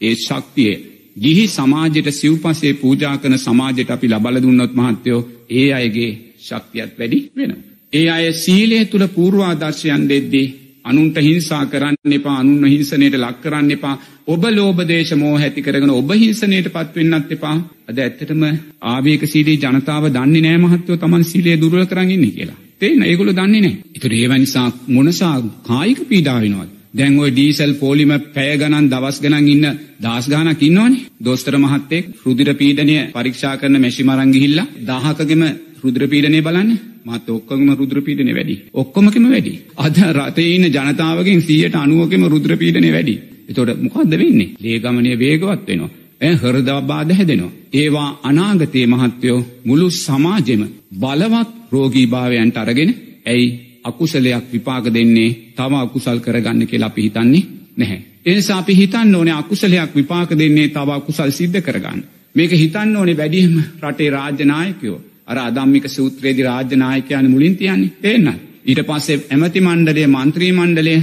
[0.01, 0.75] ඒ ශක්තිය
[1.17, 5.21] ගිහි සමාජයට සිව්පසේ පූජා කරන සමාජයට අපි ලබල දුන්නොත් මහත්තයෝ
[5.53, 7.53] ඒ අයගේ ශක්තියත් වැඩි වෙන.
[7.93, 10.47] ඒ අය සීලය තුළ පූර්වාදර්ශයන් දෙද්දී
[10.85, 13.95] අනුන්ට හිංසා කරන්න එපා අනුන්න හිංසනයට ලක් කරන්න එපා
[14.27, 18.45] ඔබ ලෝබදේශ මෝ හැති කරගෙන ඔබ හිංසනයට පත්වෙන්නත් එපා අද ඇත්තටම
[18.87, 22.61] ආවේක සීලී ජනතාව දන්නේ නෑ මහත්තව තමන් සීලේ දුර්වල කරගන්න කියලා.
[22.79, 23.77] තේන ඒගොල දන්නේ නෑ.
[23.95, 26.73] ඉතුර ඒවනිසා මොනසා කායික පීඩාවෙනවත්.
[26.95, 29.67] දැන් ඔය ඩීසල් පෝලිම පැය ගණන් දවස් ගණන් ඉන්න
[30.01, 31.05] දස් ගානක් ඉන්නවනේ.
[31.21, 35.43] දොස්තර මහත්තෙක් රුධිර පීඩනය පරීක්ෂා කරන මැෂි මරන් ගිහිල්ලා දහකගෙම
[35.83, 36.71] රුධිර පීඩනය බලන්න.
[37.05, 38.57] මත් ඔක්කොගම රුද්‍ර පීඩනය වැඩි.
[38.75, 39.53] ඔක්කොමකම වැඩි.
[39.77, 43.15] අද රටේ ඉන්න ජනතාවගෙන් 190කම රුද්‍ර පීඩනය වැඩි.
[43.49, 44.55] එතකොට මොකද්ද වෙන්නේ?
[44.59, 45.91] ලේ ගමනේ වේගවත් වෙනවා.
[46.21, 47.53] ඈ හෘදබාධ හැදෙනවා.
[47.75, 50.63] ඒවා අනාගතයේ මහත්වෝ මුළු සමාජෙම
[50.95, 52.91] බලවත් රෝගීභාවයන්ට අරගෙන
[53.27, 53.47] ඇයි
[53.85, 57.43] අකුසලයක් විපාක දෙන්නේ තව අකුසල් කරගන්න කියලා අපි හිතන්නේ
[57.77, 58.01] නැහැ.
[58.27, 62.01] එනිසා අපි හිතන්න ඕනේ අකුසලයක් විපාක දෙන්නේ තව අකුසල් සිද්ධ කරගන්න.
[62.35, 68.29] මේක හිතන්න ඕනේ වැඩිම රටේ රාජ්‍යනායකයෝ අර අදම්මික සූත්‍රයේදි රාජ්‍යනායකයන් මුලින් තියන්නේ තේන්න.
[68.65, 70.97] ඊට පස්සේ ඇමති මණ්ඩලය මන්ත්‍රී මණ්ඩලය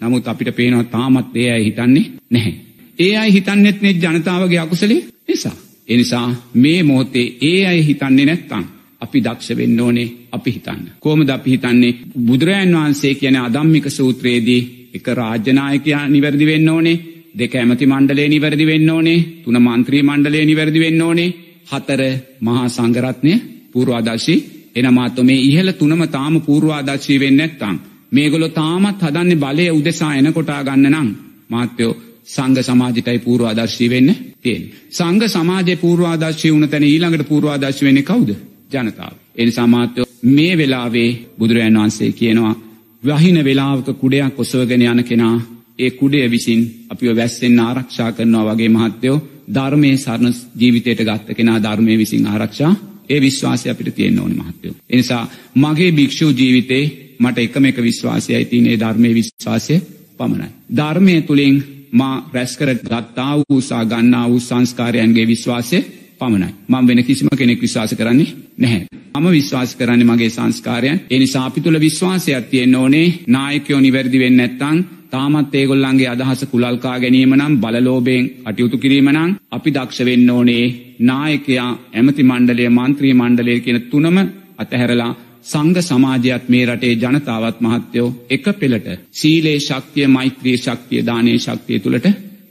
[0.00, 2.54] නමුත් අපිට පේනවා තාමත් ඒ අය හිතන්නේ නැහැ.
[2.98, 5.56] ඒ අයි හිතන්නෙත් නෙත් ජනතාවගේ අකුසලේ නිසා.
[5.88, 8.64] එනිසා මේ මොහොතේ ඒ අය හිතන්නේ නැත්තං.
[9.00, 10.82] අපි දක්ෂ වෙන්න ඕනේ අපි හිතන්න.
[10.98, 14.62] කෝමද අපි හිතන්නේ බුදුරජන් වහන්සේ කියන අදම්මික සූත්‍රයේදී
[14.94, 17.00] එක රාජ්‍යනායකයා නිවැරදි වෙන්න ඕනේ
[17.34, 21.34] දෙක ඇමති මණ්ඩලේ නිවැරදි වෙන්න ඕනේ තුන මන්ත්‍රී මණ්ඩලේ නිවැරදි වෙන්න ඕනේ
[21.66, 22.02] හතර
[22.40, 23.34] මහා සංගරත්නය
[23.72, 24.40] පූර්වාදර්ශී
[24.76, 27.76] එනමාත්ව මේ ඉහල තුනම තාම පූර්වාදර්ශී වෙන්න ඇත්තං.
[28.12, 31.08] මේගොලො තාමත් හදන්නේ බලය උදෙසා එනකොටා ගන්න නම්
[31.50, 34.62] මාත්‍යයෝ සංඝ සමාජයටයි පූර්වාදර්ශී වෙන්න තියෙන.
[34.90, 38.30] සංඝ සමාජයේ පූර්වාදර්ශී වුණ තැන ඊළඟට පූර්වාදර්ශී වෙන්නේ කවුද?
[38.70, 39.14] ජනතාව.
[39.36, 42.54] ඒ නිසා මාත්‍යෝ මේ වෙලාවේ බුදුරජාණන් වහන්සේ කියනවා
[43.02, 45.36] වහින වෙලාවක කුඩයක් ඔසවගෙන යන කෙනා
[45.78, 51.98] ඒ කුඩය විසින් අපිව වැස්සෙන් ආරක්ෂා කරනවා වගේ මහත්තයෝ ධර්මයේ සරණ ජීවිතයට ගත්ත කෙනා ධර්මය
[51.98, 52.72] විසින් ආරක්ෂා
[53.08, 54.74] ඒ විශ්වාසය අපිට තියෙන්න ඕනි මහත්තයෝ.
[54.90, 56.84] එනිසා මගේ භික්ෂූ ජීවිතේ
[57.18, 59.74] මට එකම එක විශ්වාසයයි තියනේ ධර්මය විශ්වාසය
[60.18, 60.48] පමණයි.
[60.76, 61.56] ධර්මය තුළින්
[61.92, 65.78] මා රැස්කර ගත්තා වූසා ගන්නා වූ සංස්කාරයන්ගේ විශ්වාසය
[66.20, 66.50] පමණයි.
[66.68, 68.84] මං වෙන කිසිම කෙනෙක් විශ්වාස කරන්නේ නැහැ.
[69.14, 71.00] මම විශ්වාස කරන්නේ මගේ සංස්කාරයන්.
[71.06, 73.06] ඒ නිසා අපි තුල විශ්වාසයක් තියෙන්න ඕනේ.
[73.28, 74.78] නායකයෝ නිවැරදි වෙන්නේ නැත්නම්
[75.10, 80.64] තාමත් ඒගොල්ලන්ගේ අදහස කුලල්කා ගැනීම නම් බලලෝබයෙන් කටයුතු කිරීම නම් අපි දක්ෂ වෙන්න ඕනේ
[81.02, 84.18] නායකයා ඇමති මණ්ඩලය මන්ත්‍රී මණ්ඩලය කියන තුනම
[84.58, 85.12] අතහැරලා
[85.44, 92.06] සංඝ සමාජයත් මේ රටේ ජනතාවත් මහත්තයෝ එක පෙළට සීලේ ශක්තිය මෛත්‍රී ශක්තිය දානයේ ශක්තිය තුළට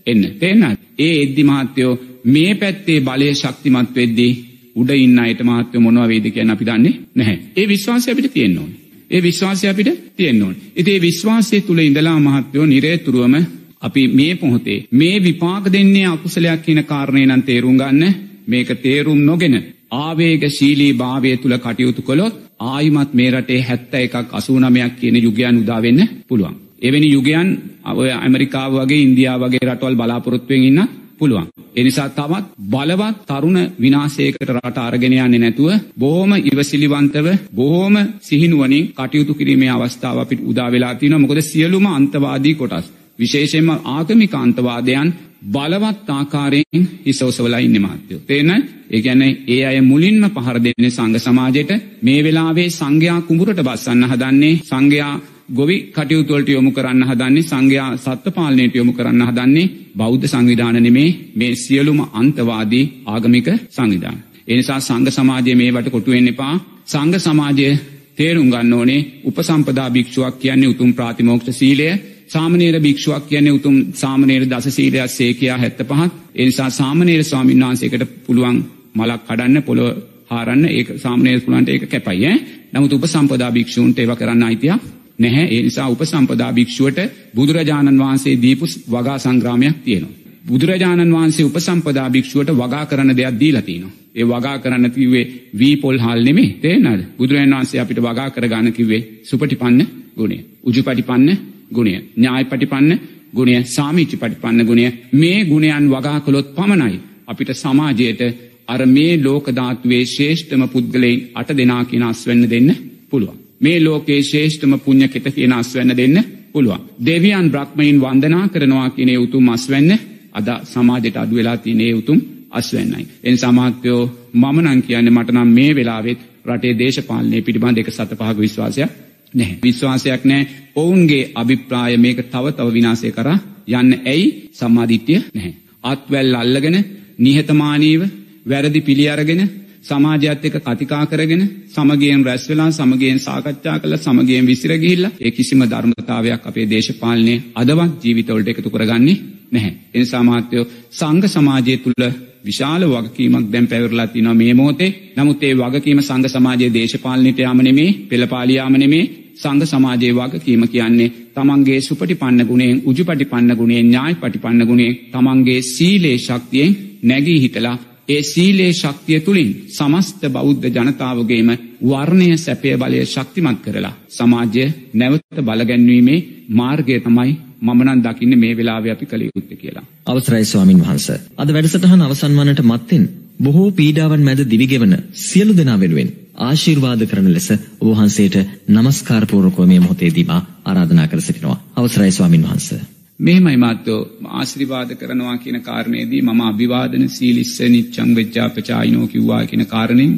[0.08, 0.24] එන්න.
[0.36, 0.78] තේරෙනවද?
[0.98, 1.94] ඒ එද්දි මහත්තයෝ
[2.28, 4.34] මේ පැත්තේ බලය ශක්තිමත් වෙද්දී
[4.76, 7.38] උඩ ඉන්න අයට මහත්වය මොනවා වේද කියන අපි දන්නේ නැහැ.
[7.56, 8.80] ඒ විශ්වාසය අපිට තියෙන්න ඕනේ.
[9.12, 10.62] ඒ විශ්වාසය අපිට තියෙන්න ඕනේ.
[10.76, 13.36] ඉතින් ඒ විශ්වාසය තුල ඉඳලා මහත්වෝ නිරේතුරුවම
[13.82, 18.14] අපි මේ පොහොතේ මේ විපාක දෙන්නේ අකුසලයක් කියන කාරණේ නම් තේරුම් ගන්න
[18.48, 19.56] මේක තේරුම් නොගෙන
[19.94, 22.36] ආවේගශීලී භාවය තුල කටයුතු කළොත්
[22.68, 26.56] ආයිමත් මේ රටේ 71ක් 89ක් කියන යුගයන් උදා වෙන්න පුළුවන්.
[26.82, 27.50] එවැනි යුගයන්
[27.86, 30.82] ඇමරිකාව වගේ ඉන්දියාව වගේ රටවල් බලාපොරොත්තුවෙන් ඉන්න
[31.20, 31.48] පුළුවන්.
[31.76, 39.72] එනිසා තවත් බලවත් තරුණ විනාශයකට රට අරගෙන යන්නේ නැතුව බොහොම ඉවසිලිවන්තව බොහොම සිහිනුවණින් කටයුතු කිරීමේ
[39.72, 41.20] අවස්ථාව අපිට උදා වෙලා තියෙනවා.
[41.20, 45.10] මොකද සියලුම අන්තවාදී කොටස් විශේෂයෙන්ම ආගමික අන්තවාදයන්
[45.46, 48.20] බලවත් ආකාරයෙන් හිස ඔසවලා ඉන්නේ මාත්‍යෝ.
[48.22, 48.50] තේන?
[48.90, 54.60] ඒ කියන්නේ ඒ අය මුලින්ම පහර දෙන්නේ සංඝ සමාජයට මේ වෙලාවේ සංඝයා කුඹුරට බස්සන්න හදන්නේ
[54.64, 55.14] සංඝයා
[55.50, 61.10] ගොවි කටයුතු වලට යොමු කරන්න හදන්නේ සංඝයා සත්ත්ව පාලනයට යොමු කරන්න හදන්නේ බෞද්ධ සංවිධාන නෙමේ
[61.36, 64.18] මේ සියලුම අන්තවාදී ආගමික සංවිධාන.
[64.48, 66.56] ඒ නිසා සංඝ සමාජය මේවට කොටු වෙන්න එපා.
[66.86, 67.70] සංඝ සමාජය
[68.18, 71.88] තේරුම් ගන්න ඕනේ උපසම්පදා භික්ෂුවක් කියන්නේ උතුම් ප්‍රාතිමෝක්ෂ සීලය
[72.28, 76.12] සාමනීර භික්ෂුවක් කියන්නේ උතුම් සාමනීර දස සීලයක් සේකයා 75.
[76.36, 78.58] ඒ නිසා සාමනීර ස්වාමීන් වහන්සේකට පුළුවන්
[78.96, 79.90] මලක් කඩන්න පොළොව
[80.30, 82.38] හාරන්න ඒක සාමනීර පුලන්ට ඒක කැපයි ඈ.
[82.74, 85.46] නමුත් උපසම්පදා භික්ෂූන්ට ඒව කරන්න අයිතියක් නැහැ.
[85.48, 87.00] ඒ නිසා උපසම්පදා භික්ෂුවට
[87.36, 90.16] බුදුරජාණන් වහන්සේ දීපු වගා සංග්‍රාමයක් තියෙනවා.
[90.46, 93.94] බුදුරජාණන් වහන්සේ උපසම්පදා භික්ෂුවට වගා කරන දෙයක් දීලා තිනවා.
[94.16, 97.04] ඒ වගා කරන්න කිව්වේ වී පොල් හාල් නෙමෙයි තේරෙනවද?
[97.18, 99.80] බුදුරජාණන් වහන්සේ අපිට වගා කරගන්න කිව්වේ සුපටිපන්න
[100.18, 100.38] ගුණය.
[100.64, 101.30] උජුපටිපන්න
[101.72, 101.94] ගුණය.
[102.16, 102.92] ඥායපටිපන්න
[103.34, 103.56] ගුණය.
[103.68, 104.86] සාමීචි පටිපන්න ගුණය.
[105.14, 108.22] මේ ගුණයන් වගා කළොත් පමණයි අපිට සමාජයට
[108.68, 112.70] අර මේ ලෝක ධාතුවේ ශ්‍රේෂ්ඨම පුද්ගලයන් අට දෙනා කියන අස්වෙන්න දෙන්න
[113.10, 113.47] පුළුවන්.
[113.62, 116.18] මේ ලෝකේ ශේෂ්ඨම පුුණ්්‍ය කෙත කියන අස්වැන්න දෙන්න
[116.54, 116.82] පුළුවන්.
[117.02, 119.92] දෙවියන් බ්‍රක්්මයින් වන්දනා කරනවා කියනේ උතුම් අස්වැන්න
[120.34, 122.20] අද සමාජයට අඩු වෙලා තිනේ උතුම්
[122.52, 123.08] අස්වැන්නයි.
[123.24, 124.04] එන් සමාත්‍යයෝ
[124.34, 128.92] මමනං කියන්න මටනම් මේ වෙලාවෙත් රටේ දේශපාලනය පිටිබඳ එක සත පහක විශ්වාසයක්
[129.34, 129.58] නැහැ.
[129.64, 133.30] විශ්වාසයක් නෑ ඔවුන්ගේ අභිප්‍රාය මේක තව තව විනාසය කර
[133.70, 135.54] යන්න ඇයි සම්මාධිත්‍යය නැහැ.
[135.84, 136.78] අත්වැල් අල්ලගෙන
[137.20, 138.02] නිහතමානීව
[138.46, 139.42] වැරදි පිළි අරගෙන
[139.88, 145.62] සමාජයත් එක්ක කතිකා කරගෙන සමගියෙන් රැස් වෙලා සමගියෙන් සාකච්ඡා කළා සමගියෙන් විසිර ගිහිල්ලා ඒ කිසිම
[145.66, 149.18] ධර්මතාවයක් අපේ දේශපාලනයේ අදවත් ජීවිතවලට එකතු කරගන්නේ
[149.52, 149.74] නැහැ.
[149.94, 152.04] ඒ නිසා මහත්වෝ සංඝ සමාජය තුල
[152.46, 154.92] විශාල වගකීමක් දැන් පැවරලා තිනවා මේ මොහොතේ.
[155.16, 159.04] නමුත් ඒ වගකීම සංඝ සමාජයේ දේශපාලනයට යාම නෙමේ, පෙළපාලියාම නෙමේ,
[159.36, 167.40] සංඝ සමාජයේ වගකීම කියන්නේ තමන්ගේ සුපටිපන්න ගුණයෙන්, උජුපටිපන්න ගුණයෙන්, ඥායපටිපන්න ගුණයෙන්, තමන්ගේ සීලේ ශක්තියෙන් නැගී
[167.40, 167.78] හිටලා
[168.10, 171.50] ඒ සීලේ ශක්තිය තුළින් සමස්ත බෞද්ධ ජනතාවගේම
[171.84, 176.20] වර්ණය සැපය බලය ශක්තිමත් කරලා සමාජය නැවත බලගැන්වීමේ
[176.52, 179.86] මාර්ගය තමයි මමනන් දකින්න මේ වෙලාව අපි කළ යුත්ත කියලා.
[180.06, 181.08] අවසරයි ස්වාමින් වහන්ස.
[181.36, 183.08] අද වැඩසටහන අවසන් වනට මත්තෙන්
[183.40, 188.38] බොහෝ පීඩාවන් මැද දිවිගෙවන සියලු දෙනා වෙනුවෙන් ආශිර්වාද කරන ලෙස ඔබ වහන්සේට
[188.70, 191.64] নমස්කාර පූර්වකව මේ මොහොතේදී මා ආරාධනා කර සිටිනවා.
[191.76, 192.82] අවසරයි ස්වාමින් වහන්සේ.
[193.20, 194.00] මෙහෙමයි මාත්‍යෝ
[194.32, 200.12] ආශිර්වාද කරනවා කියන කාරණයේදී මම අභිවාදන සීලිස්ස නිච්ඡං වෙච්චා පචායිනෝ කිව්වා කියන කාරණෙන්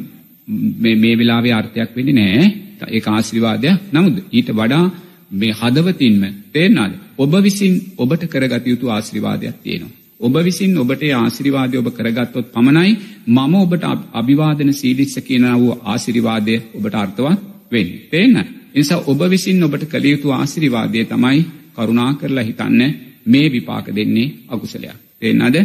[0.79, 2.47] මේ මේ වෙලාවේ අර්ථයක් වෙන්නේ නැහැ.
[2.89, 3.77] ඒක ආශිර්වාදයක්.
[3.93, 4.85] නමුත් ඊට වඩා
[5.33, 6.23] මේ හදවතින්ම
[6.53, 6.93] තේරෙනවද?
[7.17, 9.95] ඔබ විසින් ඔබට කරගත යුතු ආශිර්වාදයක් තියෙනවා.
[10.19, 12.91] ඔබ විසින් ඔබට ආශිර්වාදය ඔබ කරගත්තොත් පමණයි
[13.27, 17.39] මම ඔබට අභිවාදන සීලිස්ස කියන වූ ආශිර්වාදය ඔබට අර්ථවත්
[17.71, 18.01] වෙන්නේ.
[18.09, 18.49] තේරෙනවද?
[18.75, 21.39] නිසා ඔබ විසින් ඔබට කළ යුතු ආශිර්වාදය තමයි
[21.75, 22.81] කරුණා කරලා හිතන්න
[23.25, 24.97] මේ විපාක දෙන්නේ අකුසලයක්.
[25.15, 25.57] තේරෙනවද?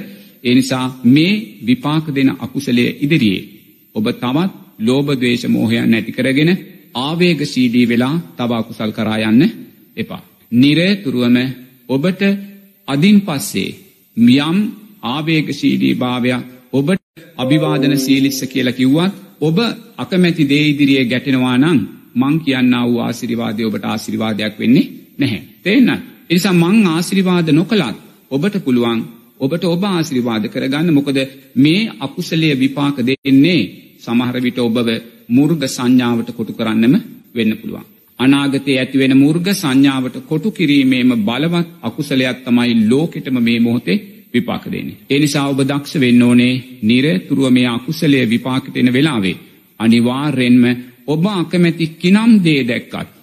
[0.45, 1.33] ඒ නිසා මේ
[1.63, 3.49] විපාක දෙන අකුසලයේ ඉදිරියේ
[3.95, 6.51] ඔබ තවත් ලෝභ ද්වේෂ මෝහයන් නැති කරගෙන
[6.97, 9.43] ආවේගශීලී වෙලා තව අකුසල් කරා යන්න
[9.97, 10.23] එපා.
[10.53, 11.37] නිරතුරුවම
[11.89, 12.23] ඔබට
[12.89, 13.71] අදින් පස්සේ
[14.17, 14.59] යම්
[15.05, 17.03] ආවේගශීලී භාවයක් ඔබට
[17.37, 19.59] අභිවාදන සීලිස්ස කියලා කිව්වත් ඔබ
[19.99, 21.79] අකමැති දේ ඉදිරියේ ගැටෙනවා නම්
[22.15, 25.43] මං කියන්නා වූ ආශිර්වාදය ඔබට ආශිර්වාදයක් වෙන්නේ නැහැ.
[25.63, 25.91] තේන්න.
[26.31, 27.97] එනිසා මං ආශිර්වාද නොකළත්
[28.31, 29.01] ඔබට පුළුවන්
[29.41, 31.19] ඔබට ඔබ ආශිර්වාද කරගන්න මොකද
[31.57, 33.63] මේ අකුසලයේ විපාක දෙන්නේ
[34.01, 34.89] සමහර විට ඔබව
[35.29, 36.95] මුර්ග සංඥාවට කොටු කරන්නම
[37.35, 37.85] වෙන්න පුළුවන්.
[38.19, 44.03] අනාගතයේ ඇතිවෙන මුර්ග සංඥාවට කොටු කිරීමේම බලවත් අකුසලයක් තමයි ලෝකෙටම මේ මොහොතේ
[44.35, 45.01] විපාක දෙන්නේ.
[45.05, 49.37] ඒ නිසා ඔබ දක්ෂ වෙන්න ඕනේ නිරතුරුව මේ අකුසලයේ විපාකට එන වෙලාවේ
[49.81, 50.65] අනිවාර්යෙන්ම
[51.07, 53.14] ඔබ අකමැති කිනම් දේ දැක්කත්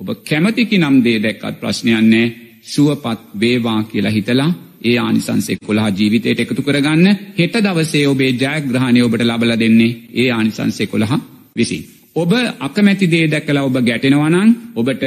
[0.00, 2.34] ඔබ කැමති කිනම් දේ දැක්කත් ප්‍රශ්නයක් නැහැ
[2.64, 4.50] සුවපත් වේවා කියලා හිතලා
[4.82, 7.06] ඒ ආනිසංස 11 ජීවිතයට එකතු කරගන්න
[7.38, 11.18] හෙට දවසේ ඔබේ ජයග්‍රහණය ඔබට ලබලා දෙන්නේ ඒ ආනිසංස 11
[11.56, 11.82] විසින්.
[12.16, 15.02] ඔබ අකමැති දේ දැකලා ඔබ ගැටෙනවා නම් ඔබට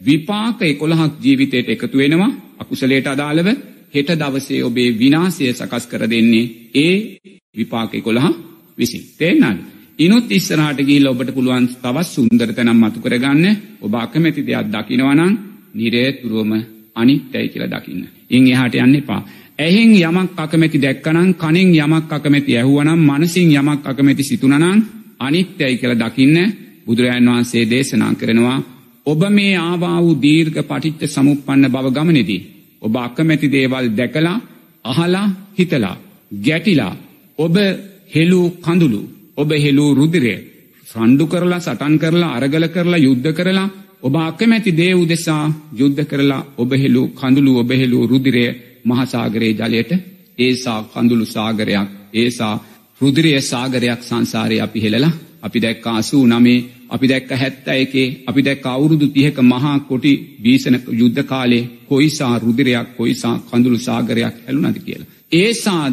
[0.00, 3.48] විපාක 11ක් ජීවිතයට එකතු වෙනවා අකුසලයට අදාළව
[3.94, 6.94] හෙට දවසේ ඔබේ විනාශය සකස් කර දෙන්නේ ඒ
[7.54, 8.34] විපාක 11
[8.78, 9.02] විසින්.
[9.18, 9.58] තේරෙනවද?
[9.98, 13.44] ඉනුත් ඉස්සරහට ගිහිල්ලා ඔබට පුළුවන් තවත් සුන්දර තැනක් මතු කරගන්න
[13.80, 15.32] ඔබ අකමැති දෙයක් දකිනවා නම්
[15.74, 16.52] නිරේතුරුවම
[16.96, 18.02] අනිත්‍යයි කියලා දකින්න.
[18.30, 19.20] ඉන් එහාට යන්න එපා.
[19.58, 24.82] ඇහෙන් යමක් අකමැති දැක්කනම් කනෙන් යමක් අකමැති ඇහුවනම් මනසින් යමක් අකමැති සිතුනනම්
[25.20, 26.38] අනිත්‍යයි කියලා දකින්න
[26.86, 28.58] බුදුරජාණන් වහන්සේ දේශනා කරනවා
[29.06, 32.42] ඔබ මේ ආවා වූ දීර්ඝ පටිච්ච සමුප්පන්න බව ගමනේදී
[32.82, 34.38] ඔබ අකමැති දේවල් දැකලා
[34.84, 35.28] අහලා
[35.58, 35.96] හිතලා
[36.40, 36.94] ගැටිලා
[37.38, 37.56] ඔබ
[38.14, 39.02] හෙළූ කඳුළු
[39.42, 40.34] ඔබ හෙළූ රුධිරය
[40.86, 43.68] රණ්ඩු කරලා සටන් කරලා අරගල කරලා යුද්ධ කරලා
[44.02, 48.44] ඔබ අකමැති දේ උදෙසා යුද්ධ කරලා ඔබ හෙළූ කඳුළු ඔබ හෙළූ රුධිරය
[48.84, 49.92] මහසාගරයේ ජලයට
[50.38, 52.54] ඒසා කඳුළු සාගරයක් ඒසා
[53.00, 55.12] රුධිරය සාගරයක් සංසාරය අපි හෙළලා
[55.42, 56.56] අපි දැක්ක 89
[56.88, 60.12] අපි දැක්ක 71 අපි දැක්ක අවුරුදු 30ක මහා කොටි
[60.42, 65.08] බීසන යුද්ධ කාලේ කොයිසා රුධිරයක් කොයිසා කඳුළු සාගරයක් හැලුණාද කියලා.
[65.32, 65.84] ඒසා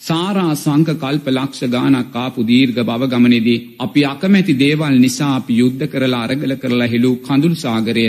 [0.00, 5.84] සාරා සංක කල්ප ලක්ෂ ගානක් ආපු දීර්ඝ බව ගමනේදී අපි අකමැති දේවල් නිසා අපි යුද්ධ
[5.86, 8.06] කරලා අරගල කරලා හෙළූ කඳුළු සාගරය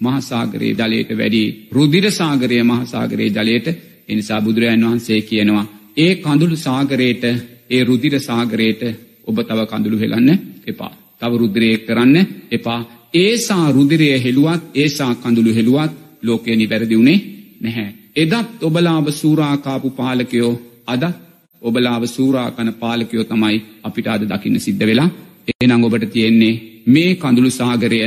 [0.00, 5.66] මහා සාගරයේ ජලයට වැඩි රුධිර සාගරය මහා සාගරයේ ජලයට ඒ නිසා බුදුරජාන් වහන්සේ කියනවා
[5.96, 7.24] ඒ කඳුළු සාගරයට
[7.70, 8.82] ඒ රුධිර සාගරයට
[9.26, 10.30] ඔබ තව කඳුළු හෙලන්න
[10.66, 10.92] එපා.
[11.20, 12.16] තව රුධිරය කරන්න
[12.50, 12.80] එපා.
[13.14, 17.18] ඒසා රුධිරය හෙළුවත් ඒසා කඳුළු හෙළුවත් ලෝකය නිවැරදි වුණේ
[17.60, 17.88] නැහැ.
[18.16, 20.52] එදත් ඔබලාව සූරාකාපු පාලකයෝ
[20.86, 21.29] අදත්
[21.62, 25.08] ඔබලාව සූරාකන පාලකයෝ තමයි අපිට අද දකින්න සිද්ධ වෙලා
[25.50, 28.00] එහෙනම් ඔබට තියෙන්නේ මේ කඳුළු සාගරය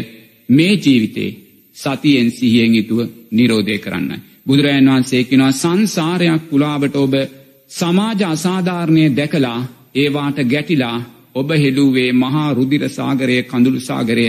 [0.49, 1.30] මේ ජීවිතේ
[1.76, 2.99] සතියෙන් සිහියෙන් යුතුව
[3.32, 4.24] නිරෝධය කරන්නයි.
[4.45, 7.14] බුදුරජාණන් වහන්සේ කියනවා සංසාරයක් පුලාවට ඔබ
[7.72, 9.60] සමාජ අසාධාරණය දැකලා
[9.95, 10.97] ඒවාට ගැටිලා
[11.36, 14.26] ඔබ හෙළුවේ මහා රුදිර සාගරය කඳුළු සාගරය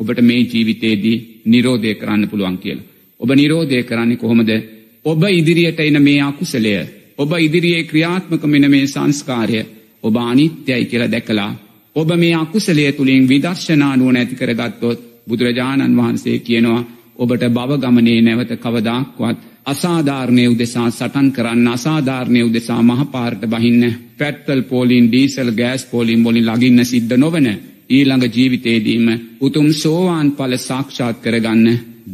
[0.00, 2.88] ඔබට මේ ජීවිතේදී නිරෝධය කරන්න පුළුවන් කියලා.
[3.20, 4.50] ඔබ නිරෝධය කරන්නේ කොහොමද?
[5.04, 6.72] ඔබ ඉදිරියට එන මේ අකුසලය
[7.18, 9.60] ඔබ ඉදිරියේ ක්‍රියාත්මක මෙන මේ සංස්කාරය
[10.02, 11.52] ඔබ අනිත්‍යයි කියලා දැකලා
[11.96, 16.86] ඔබ මේ අකුසලය තුළින් විදර්ශනා නුවණ ඇති කරගත්තොත් බුදුරජාණන් වහන්සේ කියනවා
[17.18, 23.82] ඔබට බව ගමනේ නැවත කවදාක්වත් අසාධාරණය උදෙසා සටන් කරන්න අසාධාරණය උදෙසා මහපාරට බහින්න
[24.18, 27.48] පැත්තල් පෝලින් ඩීසල් ගෑස් පෝලින් බොලින් ලගින්න සිද්ධ නොවන
[27.88, 29.06] ඊළඟ ජීවිතේදීම
[29.40, 31.66] උතුම් සෝවාන් ඵල සාක්ෂාත් කරගන්න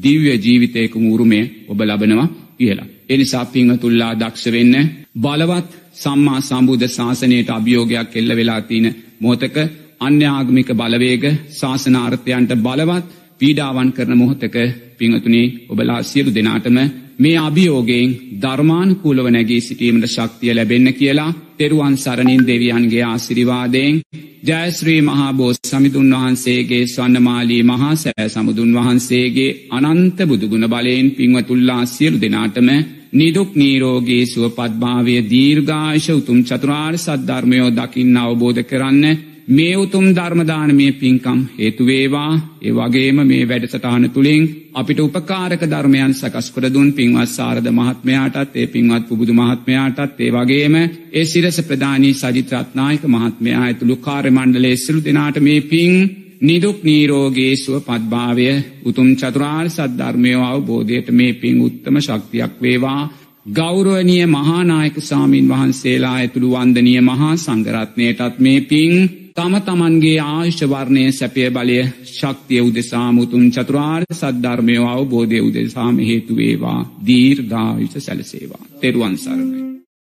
[0.02, 2.28] දිව්‍ය ජීවිතයකම උරුමය ඔබ ලබනවා
[2.58, 2.93] කියලා.
[3.08, 4.76] එනිසා පිංහතුල්ලා දක්ෂ වෙන්න
[5.18, 9.56] බලවත් සම්මා සම්බුද්ධ ශාසනයට අභියෝගයක් එල්ල වෙලා තියෙන මොහතක
[10.00, 13.06] අන්‍යාගමික බලවේග ශාසනාර්ථයන්ට බලවත්
[13.38, 14.56] පීඩාවන් කරන මොහොතක
[14.98, 16.78] පිංහතුනේ ඔබලා සියලු දෙනාටම
[17.18, 18.10] මේ අභියෝගයෙන්
[18.42, 24.00] ධර්මානුකූලව නැගී සිටීමට ශක්තිය ලැබෙන්න කියලා තෙරුවන් සරණින් දෙවියන්ගේ ආශිර්වාදයෙන්
[24.44, 32.18] ජයශ්‍රී මහා බෝස් සමිඳුන් වහන්සේගේ ස්වන්නමාලී මහා සෑ සමුදුන් වහන්සේගේ අනන්ත බුදුගුණ බලයෙන් පින්වතුල්ලා සියලු
[32.20, 32.68] දෙනාටම
[33.12, 39.04] නිදුක් නීරෝගී සුවපත්භාවය දීර්ඝායශ උතුම් චතුරාර්ය සද්ධර්මයෝ දකින්න අවබෝධ කරන්න
[39.48, 42.32] මේ උතුම් ධර්මදානමය පින්කම් හේතුවේවා
[42.62, 49.08] ඒ වගේම මේ වැඩසටහන තුළින් අපිට උපකාරක ධර්මයන් සකස්කොට දුන් පින්වත් සාරද මහත්මයාටත් ඒ පින්වත්
[49.08, 55.60] පුබුදු මහත්මයාටත් ඒ වගේම ඒ සිරස ප්‍රධානී සජිත්‍රත්නායක මහත්මයා ඇතුළු කාර්ය මණ්ඩලේ සිරු දෙනාට මේ
[55.62, 55.92] පින්
[56.40, 58.48] නිදුක් නීරෝගේ සුව පත්භාවය
[58.84, 63.02] උතුම් චතුරාර් සද්ධර්මයෝ අවබෝධයට මේ පින් උත්තම ශක්තියක් වේවා.
[63.50, 68.94] ගෞරුවනිය මහානායක සාමීන් වහන්සේලා ඇතුළු වන්දනිය මහා සංගරත්නයටත් මේ පින්
[69.36, 71.78] තම තමන්ගේ ආයුෂවර්ණය සැපය බලය
[72.08, 78.64] ශක්තිය උදෙසාමුතුන් චතුරාර් සද්ධර්මයෝ අවබෝධය උදෙසාම හේතුවේවා දීර්ඝාවිෂ සැලසේවා.
[78.80, 79.73] තෙරුවන් සරණයි.